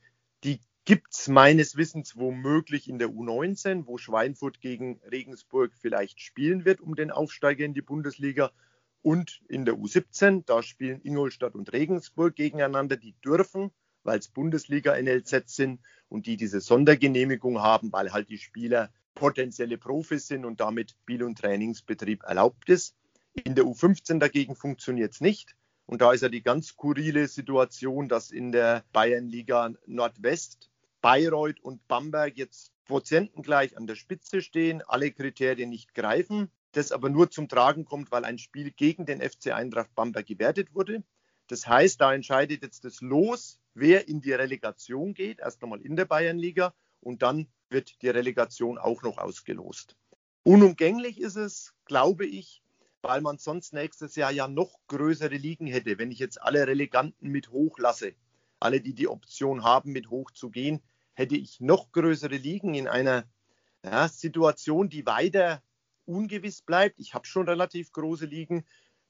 Die 0.87 0.93
gibt 0.93 1.15
es 1.15 1.29
meines 1.29 1.77
Wissens 1.77 2.15
womöglich 2.15 2.91
in 2.91 2.99
der 2.99 3.09
U19, 3.09 3.87
wo 3.87 3.97
Schweinfurt 3.97 4.61
gegen 4.61 5.01
Regensburg 5.11 5.73
vielleicht 5.81 6.21
spielen 6.21 6.67
wird 6.67 6.83
um 6.83 6.95
den 6.95 7.11
Aufsteiger 7.11 7.65
in 7.65 7.73
die 7.73 7.81
Bundesliga. 7.81 8.53
Und 9.01 9.41
in 9.49 9.65
der 9.65 9.77
U17, 9.77 10.43
da 10.45 10.63
spielen 10.63 11.01
Ingolstadt 11.01 11.55
und 11.55 11.73
Regensburg 11.73 12.37
gegeneinander. 12.37 12.99
Die 12.99 13.15
dürfen, 13.25 13.71
weil 14.03 14.19
es 14.19 14.29
Bundesliga-NLZ 14.29 15.49
sind 15.49 15.81
und 16.11 16.27
die 16.27 16.37
diese 16.37 16.61
Sondergenehmigung 16.61 17.63
haben, 17.63 17.91
weil 17.91 18.13
halt 18.13 18.29
die 18.29 18.37
Spieler 18.37 18.93
potenzielle 19.15 19.79
Profis 19.79 20.27
sind 20.27 20.45
und 20.45 20.61
damit 20.61 20.91
Spiel- 20.91 21.23
und 21.23 21.39
Trainingsbetrieb 21.39 22.25
erlaubt 22.25 22.69
ist. 22.69 22.95
In 23.33 23.55
der 23.55 23.65
U15 23.65 24.19
dagegen 24.19 24.55
funktioniert 24.55 25.15
es 25.15 25.23
nicht. 25.23 25.57
Und 25.87 26.03
da 26.03 26.13
ist 26.13 26.21
ja 26.21 26.29
die 26.29 26.43
ganz 26.43 26.69
skurrile 26.69 27.27
Situation, 27.27 28.07
dass 28.07 28.31
in 28.31 28.53
der 28.53 28.85
Bayernliga 28.93 29.73
Nordwest 29.87 30.71
Bayreuth 31.05 31.61
und 31.61 31.87
Bamberg 31.87 32.39
jetzt 32.39 32.73
quotientengleich 32.87 33.77
an 33.77 33.87
der 33.87 33.95
Spitze 33.95 34.41
stehen, 34.41 34.81
alle 34.81 35.13
Kriterien 35.13 35.69
nicht 35.69 35.93
greifen. 35.93 36.51
Das 36.73 36.93
aber 36.93 37.11
nur 37.11 37.31
zum 37.31 37.47
Tragen 37.47 37.85
kommt, 37.85 38.11
weil 38.11 38.25
ein 38.25 38.39
Spiel 38.39 38.71
gegen 38.71 39.05
den 39.05 39.21
FC 39.21 39.49
Eintracht 39.49 39.95
Bamberg 39.95 40.25
gewertet 40.25 40.75
wurde. 40.75 41.05
Das 41.49 41.67
heißt, 41.67 42.01
da 42.01 42.15
entscheidet 42.15 42.63
jetzt 42.63 42.87
das 42.87 43.03
Los, 43.03 43.61
wer 43.75 44.09
in 44.09 44.23
die 44.23 44.33
Relegation 44.33 45.13
geht, 45.13 45.41
erst 45.41 45.63
einmal 45.63 45.83
in 45.83 45.95
der 45.95 46.07
Bayernliga 46.07 46.73
und 47.03 47.21
dann 47.21 47.49
wird 47.69 48.01
die 48.01 48.09
Relegation 48.09 48.79
auch 48.79 49.03
noch 49.03 49.19
ausgelost. 49.19 49.99
Unumgänglich 50.43 51.21
ist 51.21 51.37
es, 51.37 51.75
glaube 51.85 52.25
ich, 52.25 52.63
weil 53.03 53.21
man 53.21 53.37
sonst 53.37 53.75
nächstes 53.75 54.17
Jahr 54.17 54.33
ja 54.33 54.49
noch 54.49 54.79
größere 54.87 55.37
Ligen 55.37 55.67
hätte. 55.67 55.99
Wenn 55.99 56.11
ich 56.11 56.19
jetzt 56.19 56.41
alle 56.41 56.67
Releganten 56.67 57.29
mit 57.29 57.51
hochlasse, 57.51 58.15
alle, 58.59 58.81
die 58.81 58.95
die 58.95 59.09
Option 59.09 59.65
haben, 59.65 59.93
mit 59.93 60.09
hoch 60.09 60.31
zu 60.31 60.49
gehen, 60.49 60.81
hätte 61.15 61.37
ich 61.37 61.61
noch 61.61 61.93
größere 61.93 62.37
Ligen 62.37 62.75
in 62.75 62.89
einer 62.89 63.25
ja, 63.85 64.09
Situation, 64.09 64.89
die 64.89 65.07
weiter 65.07 65.63
ungewiss 66.05 66.63
bleibt. 66.63 66.99
Ich 67.01 67.15
habe 67.15 67.27
schon 67.27 67.49
relativ 67.49 67.93
große 67.93 68.27
Ligen, 68.27 68.65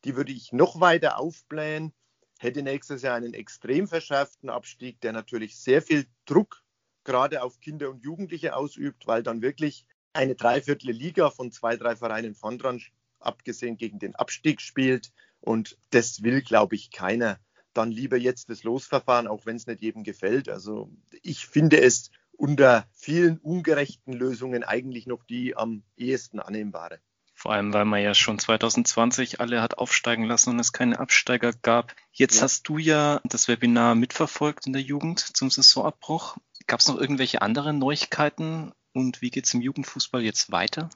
die 0.04 0.16
würde 0.16 0.32
ich 0.32 0.52
noch 0.52 0.80
weiter 0.80 1.18
aufblähen, 1.18 1.92
hätte 2.38 2.62
nächstes 2.62 3.02
Jahr 3.02 3.16
einen 3.16 3.34
extrem 3.34 3.88
verschärften 3.88 4.50
Abstieg, 4.50 5.00
der 5.00 5.12
natürlich 5.12 5.56
sehr 5.56 5.82
viel 5.82 6.06
Druck 6.26 6.62
gerade 7.04 7.42
auf 7.42 7.60
Kinder 7.60 7.90
und 7.90 8.02
Jugendliche 8.02 8.56
ausübt, 8.56 9.06
weil 9.06 9.22
dann 9.22 9.42
wirklich 9.42 9.86
eine 10.12 10.34
Dreiviertel 10.34 10.90
Liga 10.90 11.30
von 11.30 11.52
zwei, 11.52 11.76
drei 11.76 11.96
Vereinen 11.96 12.34
von 12.34 12.58
dran, 12.58 12.80
abgesehen 13.18 13.76
gegen 13.76 13.98
den 13.98 14.14
Abstieg 14.14 14.60
spielt. 14.60 15.12
Und 15.40 15.76
das 15.90 16.22
will, 16.22 16.42
glaube 16.42 16.76
ich, 16.76 16.90
keiner 16.90 17.38
dann 17.74 17.90
lieber 17.90 18.16
jetzt 18.16 18.50
das 18.50 18.62
Losverfahren, 18.62 19.26
auch 19.26 19.46
wenn 19.46 19.56
es 19.56 19.66
nicht 19.66 19.82
jedem 19.82 20.04
gefällt. 20.04 20.48
Also 20.48 20.90
ich 21.22 21.46
finde 21.46 21.80
es 21.80 22.10
unter 22.32 22.86
vielen 22.92 23.38
ungerechten 23.38 24.12
Lösungen 24.12 24.64
eigentlich 24.64 25.06
noch 25.06 25.24
die 25.24 25.56
am 25.56 25.82
ehesten 25.96 26.40
annehmbare. 26.40 27.00
Vor 27.34 27.52
allem, 27.52 27.72
weil 27.72 27.84
man 27.84 28.00
ja 28.00 28.14
schon 28.14 28.38
2020 28.38 29.40
alle 29.40 29.60
hat 29.60 29.78
aufsteigen 29.78 30.24
lassen 30.24 30.50
und 30.50 30.60
es 30.60 30.72
keine 30.72 31.00
Absteiger 31.00 31.52
gab. 31.52 31.94
Jetzt 32.12 32.36
ja. 32.36 32.42
hast 32.42 32.68
du 32.68 32.78
ja 32.78 33.20
das 33.24 33.48
Webinar 33.48 33.94
mitverfolgt 33.94 34.66
in 34.66 34.72
der 34.72 34.82
Jugend 34.82 35.18
zum 35.18 35.50
Saisonabbruch. 35.50 36.36
Gab 36.66 36.80
es 36.80 36.88
noch 36.88 36.98
irgendwelche 36.98 37.42
anderen 37.42 37.78
Neuigkeiten 37.78 38.72
und 38.92 39.20
wie 39.20 39.30
geht 39.30 39.46
es 39.46 39.54
im 39.54 39.60
Jugendfußball 39.60 40.22
jetzt 40.22 40.52
weiter? 40.52 40.88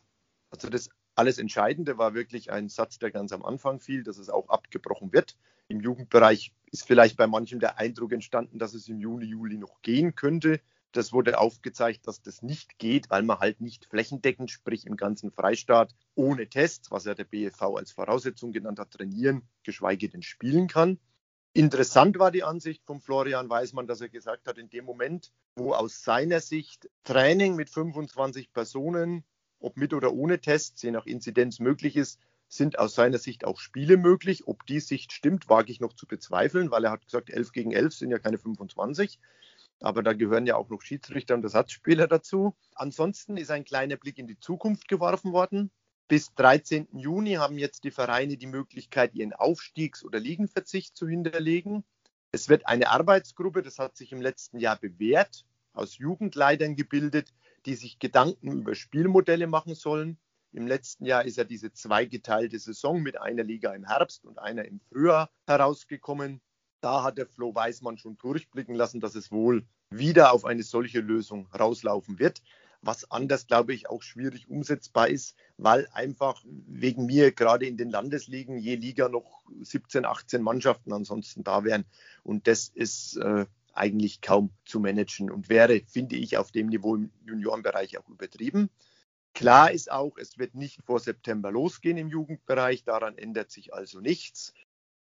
Also 0.50 0.70
das 0.70 0.88
alles 1.16 1.38
Entscheidende 1.38 1.98
war 1.98 2.14
wirklich 2.14 2.52
ein 2.52 2.68
Satz, 2.68 2.98
der 2.98 3.10
ganz 3.10 3.32
am 3.32 3.44
Anfang 3.44 3.80
fiel, 3.80 4.04
dass 4.04 4.18
es 4.18 4.30
auch 4.30 4.48
abgebrochen 4.48 5.12
wird. 5.12 5.36
Im 5.66 5.80
Jugendbereich 5.80 6.52
ist 6.72 6.87
vielleicht 6.87 7.16
bei 7.16 7.26
manchem 7.26 7.61
der 7.61 7.78
Eindruck 7.78 8.12
entstanden, 8.12 8.59
dass 8.59 8.74
es 8.74 8.88
im 8.88 8.98
Juni, 8.98 9.26
Juli 9.26 9.59
noch 9.59 9.83
gehen 9.83 10.14
könnte. 10.14 10.61
Das 10.92 11.12
wurde 11.12 11.38
aufgezeigt, 11.38 12.07
dass 12.07 12.22
das 12.22 12.42
nicht 12.42 12.78
geht, 12.78 13.11
weil 13.11 13.22
man 13.22 13.38
halt 13.38 13.61
nicht 13.61 13.87
flächendeckend, 13.87 14.50
sprich 14.50 14.87
im 14.87 14.96
ganzen 14.96 15.31
Freistaat, 15.31 15.94
ohne 16.14 16.48
Tests, 16.48 16.90
was 16.90 17.04
ja 17.04 17.14
der 17.14 17.24
BFV 17.24 17.62
als 17.76 17.92
Voraussetzung 17.92 18.52
genannt 18.52 18.78
hat, 18.78 18.92
trainieren, 18.92 19.42
geschweige 19.64 20.09
denn 20.09 20.22
spielen 20.22 20.66
kann. 20.66 20.98
Interessant 21.52 22.18
war 22.18 22.31
die 22.31 22.44
Ansicht 22.44 22.85
von 22.85 23.00
Florian 23.00 23.50
Weismann, 23.50 23.87
dass 23.87 24.00
er 24.00 24.09
gesagt 24.09 24.46
hat, 24.46 24.59
in 24.59 24.70
dem 24.70 24.85
Moment, 24.85 25.33
wo 25.57 25.72
aus 25.72 26.02
seiner 26.02 26.40
Sicht 26.40 26.88
Training 27.04 27.57
mit 27.57 27.68
25 27.68 28.52
Personen 28.52 29.24
ob 29.61 29.76
mit 29.76 29.92
oder 29.92 30.12
ohne 30.12 30.40
Tests, 30.40 30.83
je 30.83 30.90
nach 30.90 31.07
Inzidenz 31.07 31.59
möglich 31.59 31.96
ist, 31.96 32.20
sind 32.48 32.78
aus 32.78 32.94
seiner 32.94 33.18
Sicht 33.18 33.44
auch 33.44 33.61
Spiele 33.61 33.96
möglich. 33.96 34.46
Ob 34.46 34.66
die 34.66 34.80
Sicht 34.80 35.12
stimmt, 35.12 35.48
wage 35.48 35.70
ich 35.70 35.80
noch 35.80 35.92
zu 35.92 36.06
bezweifeln, 36.06 36.70
weil 36.70 36.84
er 36.84 36.90
hat 36.90 37.04
gesagt, 37.04 37.30
11 37.30 37.52
gegen 37.52 37.72
11 37.72 37.94
sind 37.94 38.11
ja 38.11 38.18
keine 38.18 38.38
25. 38.38 39.18
Aber 39.80 40.02
da 40.02 40.12
gehören 40.12 40.46
ja 40.46 40.56
auch 40.56 40.70
noch 40.70 40.82
Schiedsrichter 40.82 41.34
und 41.34 41.44
Ersatzspieler 41.44 42.08
dazu. 42.08 42.56
Ansonsten 42.74 43.37
ist 43.37 43.50
ein 43.50 43.64
kleiner 43.64 43.96
Blick 43.96 44.18
in 44.18 44.26
die 44.26 44.40
Zukunft 44.40 44.88
geworfen 44.88 45.32
worden. 45.32 45.70
Bis 46.08 46.34
13. 46.34 46.88
Juni 46.92 47.34
haben 47.34 47.58
jetzt 47.58 47.84
die 47.84 47.90
Vereine 47.90 48.38
die 48.38 48.46
Möglichkeit, 48.46 49.14
ihren 49.14 49.34
Aufstiegs- 49.34 50.04
oder 50.04 50.18
Liegenverzicht 50.18 50.96
zu 50.96 51.06
hinterlegen. 51.06 51.84
Es 52.32 52.48
wird 52.48 52.66
eine 52.66 52.88
Arbeitsgruppe, 52.88 53.62
das 53.62 53.78
hat 53.78 53.96
sich 53.96 54.12
im 54.12 54.20
letzten 54.20 54.58
Jahr 54.58 54.76
bewährt, 54.76 55.44
aus 55.74 55.98
Jugendleitern 55.98 56.76
gebildet, 56.76 57.34
die 57.66 57.74
sich 57.74 57.98
Gedanken 57.98 58.52
über 58.52 58.74
Spielmodelle 58.74 59.46
machen 59.46 59.74
sollen. 59.74 60.18
Im 60.52 60.66
letzten 60.66 61.04
Jahr 61.04 61.24
ist 61.24 61.37
ja 61.37 61.44
diese 61.44 61.72
zweigeteilte 61.72 62.58
Saison 62.58 63.02
mit 63.02 63.20
einer 63.20 63.44
Liga 63.44 63.74
im 63.74 63.84
Herbst 63.84 64.24
und 64.24 64.38
einer 64.38 64.64
im 64.64 64.80
Frühjahr 64.80 65.30
herausgekommen. 65.46 66.40
Da 66.80 67.02
hat 67.02 67.18
der 67.18 67.26
Flo 67.26 67.54
Weismann 67.54 67.98
schon 67.98 68.16
durchblicken 68.18 68.74
lassen, 68.74 69.00
dass 69.00 69.14
es 69.14 69.30
wohl 69.30 69.66
wieder 69.90 70.32
auf 70.32 70.44
eine 70.44 70.62
solche 70.62 71.00
Lösung 71.00 71.48
rauslaufen 71.48 72.18
wird. 72.18 72.42
Was 72.80 73.11
anders, 73.11 73.48
glaube 73.48 73.74
ich, 73.74 73.90
auch 73.90 74.02
schwierig 74.02 74.48
umsetzbar 74.48 75.08
ist, 75.08 75.34
weil 75.56 75.88
einfach 75.92 76.42
wegen 76.44 77.06
mir 77.06 77.32
gerade 77.32 77.66
in 77.66 77.76
den 77.76 77.90
Landesligen 77.90 78.58
je 78.58 78.76
Liga 78.76 79.08
noch 79.08 79.42
17, 79.61 80.04
18 80.04 80.42
Mannschaften 80.42 80.92
ansonsten 80.92 81.42
da 81.42 81.64
wären. 81.64 81.84
Und 82.22 82.46
das 82.46 82.68
ist 82.68 83.16
äh, 83.16 83.46
eigentlich 83.72 84.20
kaum 84.20 84.50
zu 84.64 84.78
managen 84.80 85.30
und 85.30 85.48
wäre, 85.48 85.80
finde 85.87 86.16
ich, 86.16 86.37
auf 86.37 86.52
dem 86.52 86.68
Niveau 86.68 86.94
im 86.94 87.11
Juniorenbereich 87.24 87.98
auch 87.98 88.08
übertrieben. 88.08 88.70
Klar 89.38 89.70
ist 89.70 89.92
auch, 89.92 90.18
es 90.18 90.37
wird 90.37 90.57
nicht 90.57 90.83
vor 90.85 90.98
September 90.98 91.53
losgehen 91.53 91.96
im 91.96 92.09
Jugendbereich, 92.09 92.83
daran 92.83 93.16
ändert 93.16 93.53
sich 93.53 93.72
also 93.72 94.01
nichts. 94.01 94.53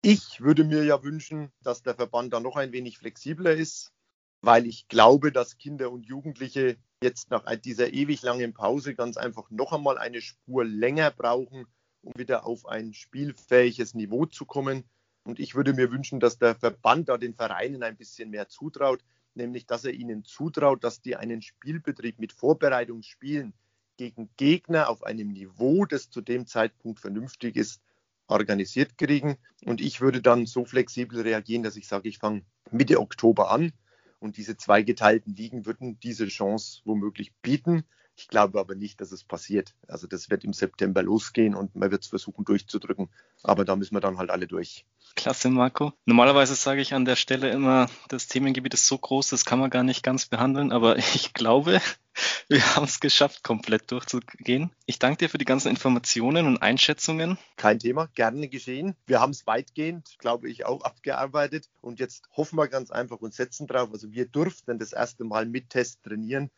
Ich 0.01 0.41
würde 0.41 0.63
mir 0.63 0.83
ja 0.83 1.03
wünschen, 1.03 1.51
dass 1.61 1.83
der 1.83 1.93
Verband 1.93 2.33
da 2.33 2.39
noch 2.39 2.55
ein 2.55 2.71
wenig 2.71 2.97
flexibler 2.97 3.53
ist, 3.53 3.93
weil 4.41 4.65
ich 4.65 4.87
glaube, 4.87 5.31
dass 5.31 5.59
Kinder 5.59 5.91
und 5.91 6.07
Jugendliche 6.07 6.77
jetzt 7.03 7.29
nach 7.29 7.45
dieser 7.57 7.93
ewig 7.93 8.23
langen 8.23 8.55
Pause 8.55 8.95
ganz 8.95 9.17
einfach 9.17 9.51
noch 9.51 9.71
einmal 9.71 9.99
eine 9.99 10.19
Spur 10.19 10.65
länger 10.65 11.11
brauchen, 11.11 11.67
um 12.01 12.13
wieder 12.17 12.47
auf 12.47 12.65
ein 12.65 12.95
spielfähiges 12.95 13.93
Niveau 13.93 14.25
zu 14.25 14.47
kommen. 14.47 14.83
Und 15.25 15.39
ich 15.39 15.53
würde 15.53 15.73
mir 15.73 15.91
wünschen, 15.91 16.19
dass 16.19 16.39
der 16.39 16.55
Verband 16.55 17.09
da 17.09 17.19
den 17.19 17.35
Vereinen 17.35 17.83
ein 17.83 17.97
bisschen 17.97 18.31
mehr 18.31 18.47
zutraut, 18.47 19.03
nämlich 19.35 19.67
dass 19.67 19.85
er 19.85 19.93
ihnen 19.93 20.25
zutraut, 20.25 20.83
dass 20.83 21.03
die 21.03 21.17
einen 21.17 21.43
Spielbetrieb 21.43 22.17
mit 22.17 22.33
Vorbereitungsspielen 22.33 23.53
gegen 24.03 24.29
Gegner 24.35 24.89
auf 24.89 25.03
einem 25.03 25.29
Niveau, 25.29 25.85
das 25.85 26.09
zu 26.09 26.19
dem 26.19 26.45
Zeitpunkt 26.45 26.99
vernünftig 26.99 27.55
ist, 27.55 27.81
organisiert 28.27 28.97
kriegen. 28.97 29.37
Und 29.63 29.79
ich 29.79 30.01
würde 30.01 30.21
dann 30.21 30.45
so 30.45 30.65
flexibel 30.65 31.21
reagieren, 31.21 31.63
dass 31.63 31.77
ich 31.77 31.87
sage, 31.87 32.09
ich 32.09 32.17
fange 32.17 32.41
Mitte 32.69 32.99
Oktober 32.99 33.49
an 33.49 33.71
und 34.19 34.35
diese 34.35 34.57
zwei 34.57 34.81
geteilten 34.81 35.35
Ligen 35.35 35.65
würden 35.65 36.01
diese 36.01 36.27
Chance 36.27 36.81
womöglich 36.83 37.31
bieten. 37.41 37.85
Ich 38.15 38.27
glaube 38.27 38.59
aber 38.59 38.75
nicht, 38.75 39.01
dass 39.01 39.11
es 39.11 39.23
passiert. 39.23 39.73
Also 39.87 40.07
das 40.07 40.29
wird 40.29 40.43
im 40.43 40.53
September 40.53 41.01
losgehen 41.01 41.55
und 41.55 41.75
man 41.75 41.91
wird 41.91 42.03
es 42.03 42.09
versuchen 42.09 42.45
durchzudrücken. 42.45 43.09
Aber 43.41 43.65
da 43.65 43.75
müssen 43.75 43.95
wir 43.95 44.01
dann 44.01 44.17
halt 44.17 44.29
alle 44.29 44.47
durch. 44.47 44.85
Klasse, 45.15 45.49
Marco. 45.49 45.93
Normalerweise 46.05 46.55
sage 46.55 46.81
ich 46.81 46.93
an 46.93 47.05
der 47.05 47.15
Stelle 47.15 47.49
immer, 47.49 47.89
das 48.09 48.27
Themengebiet 48.27 48.73
ist 48.73 48.87
so 48.87 48.97
groß, 48.97 49.29
das 49.29 49.45
kann 49.45 49.59
man 49.59 49.69
gar 49.69 49.83
nicht 49.83 50.03
ganz 50.03 50.25
behandeln, 50.25 50.71
aber 50.71 50.97
ich 51.15 51.33
glaube, 51.33 51.81
wir 52.47 52.75
haben 52.75 52.85
es 52.85 52.99
geschafft, 52.99 53.43
komplett 53.43 53.91
durchzugehen. 53.91 54.71
Ich 54.85 54.99
danke 54.99 55.17
dir 55.17 55.29
für 55.29 55.37
die 55.37 55.45
ganzen 55.45 55.69
Informationen 55.69 56.45
und 56.45 56.57
Einschätzungen. 56.57 57.37
Kein 57.57 57.79
Thema, 57.79 58.07
gerne 58.15 58.47
geschehen. 58.47 58.95
Wir 59.05 59.19
haben 59.19 59.31
es 59.31 59.47
weitgehend, 59.47 60.15
glaube 60.19 60.49
ich, 60.49 60.65
auch 60.65 60.81
abgearbeitet 60.81 61.69
und 61.81 61.99
jetzt 61.99 62.27
hoffen 62.35 62.57
wir 62.57 62.67
ganz 62.67 62.91
einfach 62.91 63.17
und 63.17 63.33
setzen 63.33 63.67
drauf. 63.67 63.89
Also 63.91 64.11
wir 64.11 64.27
durften 64.27 64.79
das 64.79 64.93
erste 64.93 65.23
Mal 65.23 65.45
mit 65.45 65.69
Test 65.69 66.03
trainieren. 66.03 66.51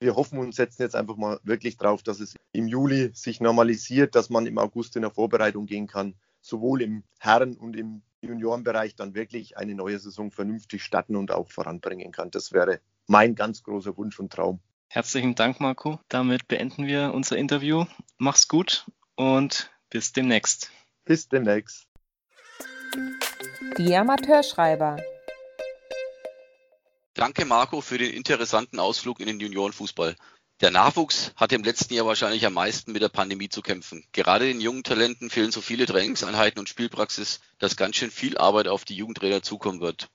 Wir 0.00 0.16
hoffen 0.16 0.38
und 0.38 0.54
setzen 0.54 0.82
jetzt 0.82 0.96
einfach 0.96 1.16
mal 1.16 1.38
wirklich 1.44 1.76
drauf, 1.76 2.02
dass 2.02 2.20
es 2.20 2.34
im 2.52 2.66
Juli 2.66 3.10
sich 3.14 3.40
normalisiert, 3.40 4.14
dass 4.14 4.30
man 4.30 4.46
im 4.46 4.58
August 4.58 4.96
in 4.96 5.02
der 5.02 5.10
Vorbereitung 5.10 5.66
gehen 5.66 5.86
kann 5.86 6.14
sowohl 6.40 6.82
im 6.82 7.04
Herren- 7.18 7.56
und 7.56 7.76
im 7.76 8.02
Juniorenbereich 8.22 8.96
dann 8.96 9.14
wirklich 9.14 9.56
eine 9.56 9.74
neue 9.74 9.98
Saison 9.98 10.30
vernünftig 10.30 10.82
starten 10.82 11.16
und 11.16 11.30
auch 11.30 11.50
voranbringen 11.50 12.12
kann. 12.12 12.30
Das 12.30 12.52
wäre 12.52 12.80
mein 13.06 13.34
ganz 13.34 13.62
großer 13.62 13.96
Wunsch 13.96 14.18
und 14.20 14.32
Traum. 14.32 14.60
Herzlichen 14.88 15.34
Dank, 15.34 15.60
Marco. 15.60 16.00
Damit 16.08 16.48
beenden 16.48 16.86
wir 16.86 17.14
unser 17.14 17.36
Interview. 17.36 17.84
Mach's 18.18 18.48
gut 18.48 18.86
und 19.14 19.70
bis 19.88 20.12
demnächst. 20.12 20.70
Bis 21.04 21.28
demnächst. 21.28 21.86
Die 23.78 23.94
Amateurschreiber. 23.94 24.96
Danke, 27.20 27.44
Marco, 27.44 27.82
für 27.82 27.98
den 27.98 28.14
interessanten 28.14 28.80
Ausflug 28.80 29.20
in 29.20 29.26
den 29.26 29.40
Juniorenfußball. 29.40 30.16
Der 30.62 30.70
Nachwuchs 30.70 31.32
hat 31.36 31.52
im 31.52 31.62
letzten 31.62 31.92
Jahr 31.92 32.06
wahrscheinlich 32.06 32.46
am 32.46 32.54
meisten 32.54 32.92
mit 32.92 33.02
der 33.02 33.10
Pandemie 33.10 33.50
zu 33.50 33.60
kämpfen. 33.60 34.06
Gerade 34.12 34.46
den 34.46 34.62
jungen 34.62 34.84
Talenten 34.84 35.28
fehlen 35.28 35.52
so 35.52 35.60
viele 35.60 35.84
Trainingseinheiten 35.84 36.58
und 36.58 36.70
Spielpraxis, 36.70 37.40
dass 37.58 37.76
ganz 37.76 37.96
schön 37.96 38.10
viel 38.10 38.38
Arbeit 38.38 38.68
auf 38.68 38.86
die 38.86 38.94
Jugendtrainer 38.94 39.42
zukommen 39.42 39.82
wird. 39.82 40.08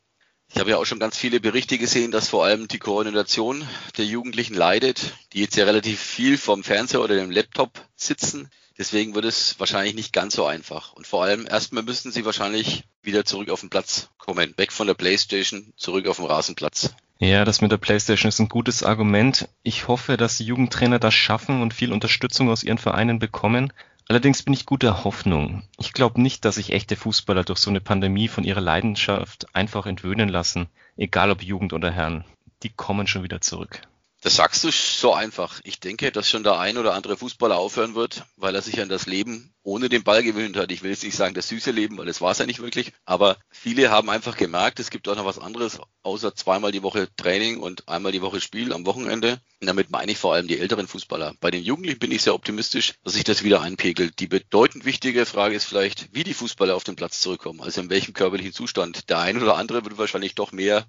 Ich 0.51 0.57
habe 0.57 0.71
ja 0.71 0.77
auch 0.77 0.85
schon 0.85 0.97
ganz 0.97 1.15
viele 1.15 1.39
Berichte 1.39 1.77
gesehen, 1.77 2.09
dass 2.09 2.29
vor 2.29 2.43
allem 2.43 2.67
die 2.67 2.79
Koordination 2.79 3.67
der 3.97 4.05
Jugendlichen 4.05 4.55
leidet, 4.55 5.13
die 5.33 5.41
jetzt 5.41 5.57
ja 5.57 5.65
relativ 5.65 5.99
viel 5.99 6.39
vom 6.39 6.63
Fernseher 6.63 7.03
oder 7.03 7.13
dem 7.13 7.29
Laptop 7.29 7.87
sitzen. 7.95 8.49
Deswegen 8.77 9.15
wird 9.15 9.25
es 9.25 9.59
wahrscheinlich 9.59 9.95
nicht 9.95 10.11
ganz 10.11 10.35
so 10.35 10.45
einfach. 10.45 10.93
Und 10.93 11.07
vor 11.07 11.23
allem 11.23 11.47
erstmal 11.47 11.83
müssten 11.83 12.11
sie 12.11 12.25
wahrscheinlich 12.25 12.83
wieder 13.01 13.23
zurück 13.23 13.49
auf 13.49 13.61
den 13.61 13.69
Platz 13.69 14.09
kommen. 14.17 14.53
Weg 14.57 14.73
von 14.73 14.87
der 14.87 14.95
Playstation, 14.95 15.73
zurück 15.77 16.07
auf 16.07 16.17
den 16.17 16.25
Rasenplatz. 16.25 16.93
Ja, 17.17 17.45
das 17.45 17.61
mit 17.61 17.71
der 17.71 17.77
Playstation 17.77 18.27
ist 18.27 18.39
ein 18.39 18.49
gutes 18.49 18.83
Argument. 18.83 19.47
Ich 19.63 19.87
hoffe, 19.87 20.17
dass 20.17 20.37
die 20.37 20.45
Jugendtrainer 20.45 20.99
das 20.99 21.13
schaffen 21.13 21.61
und 21.61 21.73
viel 21.73 21.93
Unterstützung 21.93 22.49
aus 22.49 22.63
ihren 22.63 22.77
Vereinen 22.77 23.19
bekommen. 23.19 23.71
Allerdings 24.09 24.43
bin 24.43 24.53
ich 24.53 24.65
guter 24.65 25.05
Hoffnung. 25.05 25.63
Ich 25.79 25.93
glaube 25.93 26.21
nicht, 26.21 26.43
dass 26.43 26.55
sich 26.55 26.73
echte 26.73 26.97
Fußballer 26.97 27.43
durch 27.43 27.59
so 27.59 27.69
eine 27.69 27.81
Pandemie 27.81 28.27
von 28.27 28.43
ihrer 28.43 28.61
Leidenschaft 28.61 29.47
einfach 29.55 29.85
entwöhnen 29.85 30.29
lassen, 30.29 30.67
egal 30.97 31.31
ob 31.31 31.41
Jugend 31.41 31.71
oder 31.71 31.89
Herren. 31.89 32.25
Die 32.63 32.69
kommen 32.69 33.07
schon 33.07 33.23
wieder 33.23 33.39
zurück. 33.39 33.81
Das 34.25 34.37
sagst 34.37 34.63
du 34.63 34.71
so 34.71 35.13
einfach. 35.13 35.61
Ich 35.63 35.79
denke, 35.79 36.11
dass 36.11 36.27
schon 36.27 36.43
der 36.43 36.57
ein 36.57 36.79
oder 36.79 36.95
andere 36.95 37.15
Fußballer 37.15 37.57
aufhören 37.57 37.93
wird, 37.93 38.25
weil 38.37 38.55
er 38.55 38.63
sich 38.63 38.81
an 38.81 38.89
das 38.89 39.05
Leben 39.05 39.53
ohne 39.61 39.87
den 39.87 40.03
Ball 40.03 40.23
gewöhnt 40.23 40.57
hat. 40.57 40.71
Ich 40.71 40.81
will 40.81 40.89
jetzt 40.89 41.03
nicht 41.03 41.15
sagen 41.15 41.35
das 41.35 41.49
süße 41.49 41.69
Leben, 41.69 41.99
weil 41.99 42.07
das 42.07 42.21
war 42.21 42.31
es 42.31 42.39
ja 42.39 42.47
nicht 42.47 42.59
wirklich. 42.59 42.91
Aber 43.05 43.37
viele 43.51 43.91
haben 43.91 44.09
einfach 44.09 44.35
gemerkt, 44.35 44.79
es 44.79 44.89
gibt 44.89 45.07
auch 45.07 45.15
noch 45.15 45.27
was 45.27 45.37
anderes, 45.37 45.79
außer 46.01 46.33
zweimal 46.33 46.71
die 46.71 46.81
Woche 46.81 47.07
Training 47.17 47.59
und 47.59 47.87
einmal 47.87 48.11
die 48.11 48.23
Woche 48.23 48.41
Spiel 48.41 48.73
am 48.73 48.87
Wochenende. 48.87 49.39
Und 49.61 49.67
damit 49.67 49.91
meine 49.91 50.11
ich 50.11 50.17
vor 50.17 50.33
allem 50.33 50.47
die 50.47 50.57
älteren 50.57 50.87
Fußballer. 50.87 51.35
Bei 51.39 51.51
den 51.51 51.61
Jugendlichen 51.61 51.99
bin 51.99 52.11
ich 52.11 52.23
sehr 52.23 52.33
optimistisch, 52.33 52.95
dass 53.03 53.13
sich 53.13 53.25
das 53.25 53.43
wieder 53.43 53.61
einpegelt. 53.61 54.19
Die 54.19 54.27
bedeutend 54.27 54.85
wichtige 54.85 55.27
Frage 55.27 55.53
ist 55.53 55.65
vielleicht, 55.65 56.11
wie 56.13 56.23
die 56.23 56.33
Fußballer 56.33 56.75
auf 56.75 56.83
den 56.83 56.95
Platz 56.95 57.19
zurückkommen. 57.19 57.61
Also 57.61 57.79
in 57.79 57.91
welchem 57.91 58.15
körperlichen 58.15 58.53
Zustand. 58.53 59.07
Der 59.07 59.19
ein 59.19 59.39
oder 59.39 59.55
andere 59.55 59.85
wird 59.85 59.99
wahrscheinlich 59.99 60.33
doch 60.33 60.51
mehr 60.51 60.87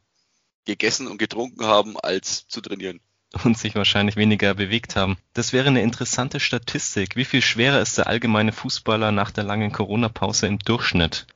gegessen 0.65 1.07
und 1.07 1.19
getrunken 1.19 1.67
haben, 1.67 2.01
als 2.01 2.49
zu 2.49 2.63
trainieren 2.63 2.99
und 3.45 3.59
sich 3.59 3.75
wahrscheinlich 3.75 4.17
weniger 4.17 4.55
bewegt 4.55 4.97
haben. 4.97 5.17
Das 5.35 5.53
wäre 5.53 5.69
eine 5.69 5.83
interessante 5.83 6.41
Statistik. 6.41 7.17
Wie 7.17 7.25
viel 7.25 7.43
schwerer 7.43 7.81
ist 7.81 7.99
der 7.99 8.07
allgemeine 8.07 8.53
Fußballer 8.53 9.13
nach 9.13 9.31
der 9.31 9.45
langen 9.45 9.73
Corona-Pause 9.73 10.47
im 10.47 10.59
Durchschnitt? 10.59 11.27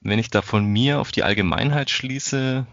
Wenn 0.00 0.18
ich 0.18 0.30
da 0.30 0.42
von 0.42 0.64
mir 0.64 1.00
auf 1.00 1.12
die 1.12 1.22
Allgemeinheit 1.22 1.90
schließe, 1.90 2.66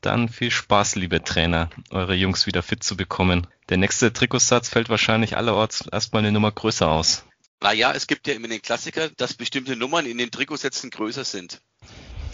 dann 0.00 0.28
viel 0.28 0.50
Spaß, 0.50 0.96
liebe 0.96 1.22
Trainer, 1.24 1.70
eure 1.90 2.14
Jungs 2.14 2.46
wieder 2.46 2.62
fit 2.62 2.84
zu 2.84 2.96
bekommen. 2.96 3.46
Der 3.68 3.76
nächste 3.76 4.12
Trikotsatz 4.12 4.68
fällt 4.68 4.88
wahrscheinlich 4.88 5.36
allerorts 5.36 5.86
erstmal 5.86 6.22
eine 6.22 6.32
Nummer 6.32 6.52
größer 6.52 6.88
aus. 6.88 7.24
Naja, 7.60 7.92
es 7.92 8.06
gibt 8.06 8.26
ja 8.28 8.34
immer 8.34 8.48
den 8.48 8.62
Klassiker, 8.62 9.08
dass 9.16 9.34
bestimmte 9.34 9.76
Nummern 9.76 10.06
in 10.06 10.18
den 10.18 10.30
Trikotsätzen 10.30 10.90
größer 10.90 11.24
sind. 11.24 11.62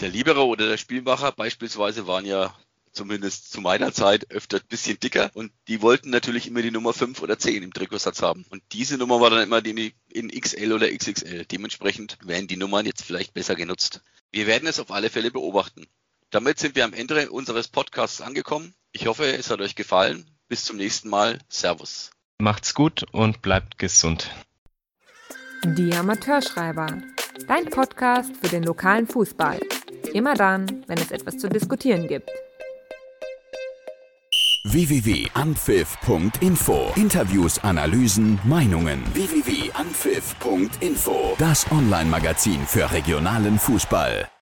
Der 0.00 0.08
Libero 0.08 0.44
oder 0.44 0.68
der 0.68 0.76
Spielmacher 0.76 1.32
beispielsweise 1.32 2.06
waren 2.06 2.26
ja 2.26 2.52
zumindest 2.92 3.50
zu 3.50 3.60
meiner 3.60 3.92
Zeit, 3.92 4.30
öfter 4.30 4.58
ein 4.58 4.68
bisschen 4.68 5.00
dicker. 5.00 5.30
Und 5.34 5.52
die 5.68 5.82
wollten 5.82 6.10
natürlich 6.10 6.46
immer 6.46 6.62
die 6.62 6.70
Nummer 6.70 6.92
5 6.92 7.20
oder 7.22 7.38
10 7.38 7.62
im 7.62 7.72
Trikotsatz 7.72 8.22
haben. 8.22 8.44
Und 8.50 8.62
diese 8.72 8.98
Nummer 8.98 9.20
war 9.20 9.30
dann 9.30 9.42
immer 9.42 9.62
die 9.62 9.94
in 10.08 10.28
XL 10.28 10.72
oder 10.72 10.90
XXL. 10.90 11.44
Dementsprechend 11.46 12.18
werden 12.22 12.46
die 12.46 12.56
Nummern 12.56 12.86
jetzt 12.86 13.02
vielleicht 13.04 13.34
besser 13.34 13.54
genutzt. 13.56 14.02
Wir 14.30 14.46
werden 14.46 14.68
es 14.68 14.80
auf 14.80 14.90
alle 14.90 15.10
Fälle 15.10 15.30
beobachten. 15.30 15.86
Damit 16.30 16.58
sind 16.58 16.76
wir 16.76 16.84
am 16.84 16.94
Ende 16.94 17.30
unseres 17.30 17.68
Podcasts 17.68 18.20
angekommen. 18.20 18.74
Ich 18.92 19.06
hoffe, 19.06 19.26
es 19.26 19.50
hat 19.50 19.60
euch 19.60 19.74
gefallen. 19.74 20.26
Bis 20.48 20.64
zum 20.64 20.76
nächsten 20.76 21.08
Mal. 21.08 21.38
Servus. 21.48 22.10
Macht's 22.38 22.74
gut 22.74 23.04
und 23.12 23.42
bleibt 23.42 23.78
gesund. 23.78 24.30
Die 25.64 25.92
Amateurschreiber. 25.92 27.02
Dein 27.46 27.66
Podcast 27.66 28.32
für 28.40 28.48
den 28.48 28.64
lokalen 28.64 29.06
Fußball. 29.06 29.60
Immer 30.12 30.34
dann, 30.34 30.84
wenn 30.88 30.98
es 30.98 31.10
etwas 31.10 31.38
zu 31.38 31.48
diskutieren 31.48 32.08
gibt 32.08 32.28
www.anpfiff.info. 34.64 36.92
Interviews, 36.96 37.58
Analysen, 37.58 38.40
Meinungen. 38.44 39.02
www.anpfiff.info. 39.12 41.34
Das 41.38 41.70
Online-Magazin 41.70 42.66
für 42.66 42.90
regionalen 42.90 43.58
Fußball. 43.58 44.32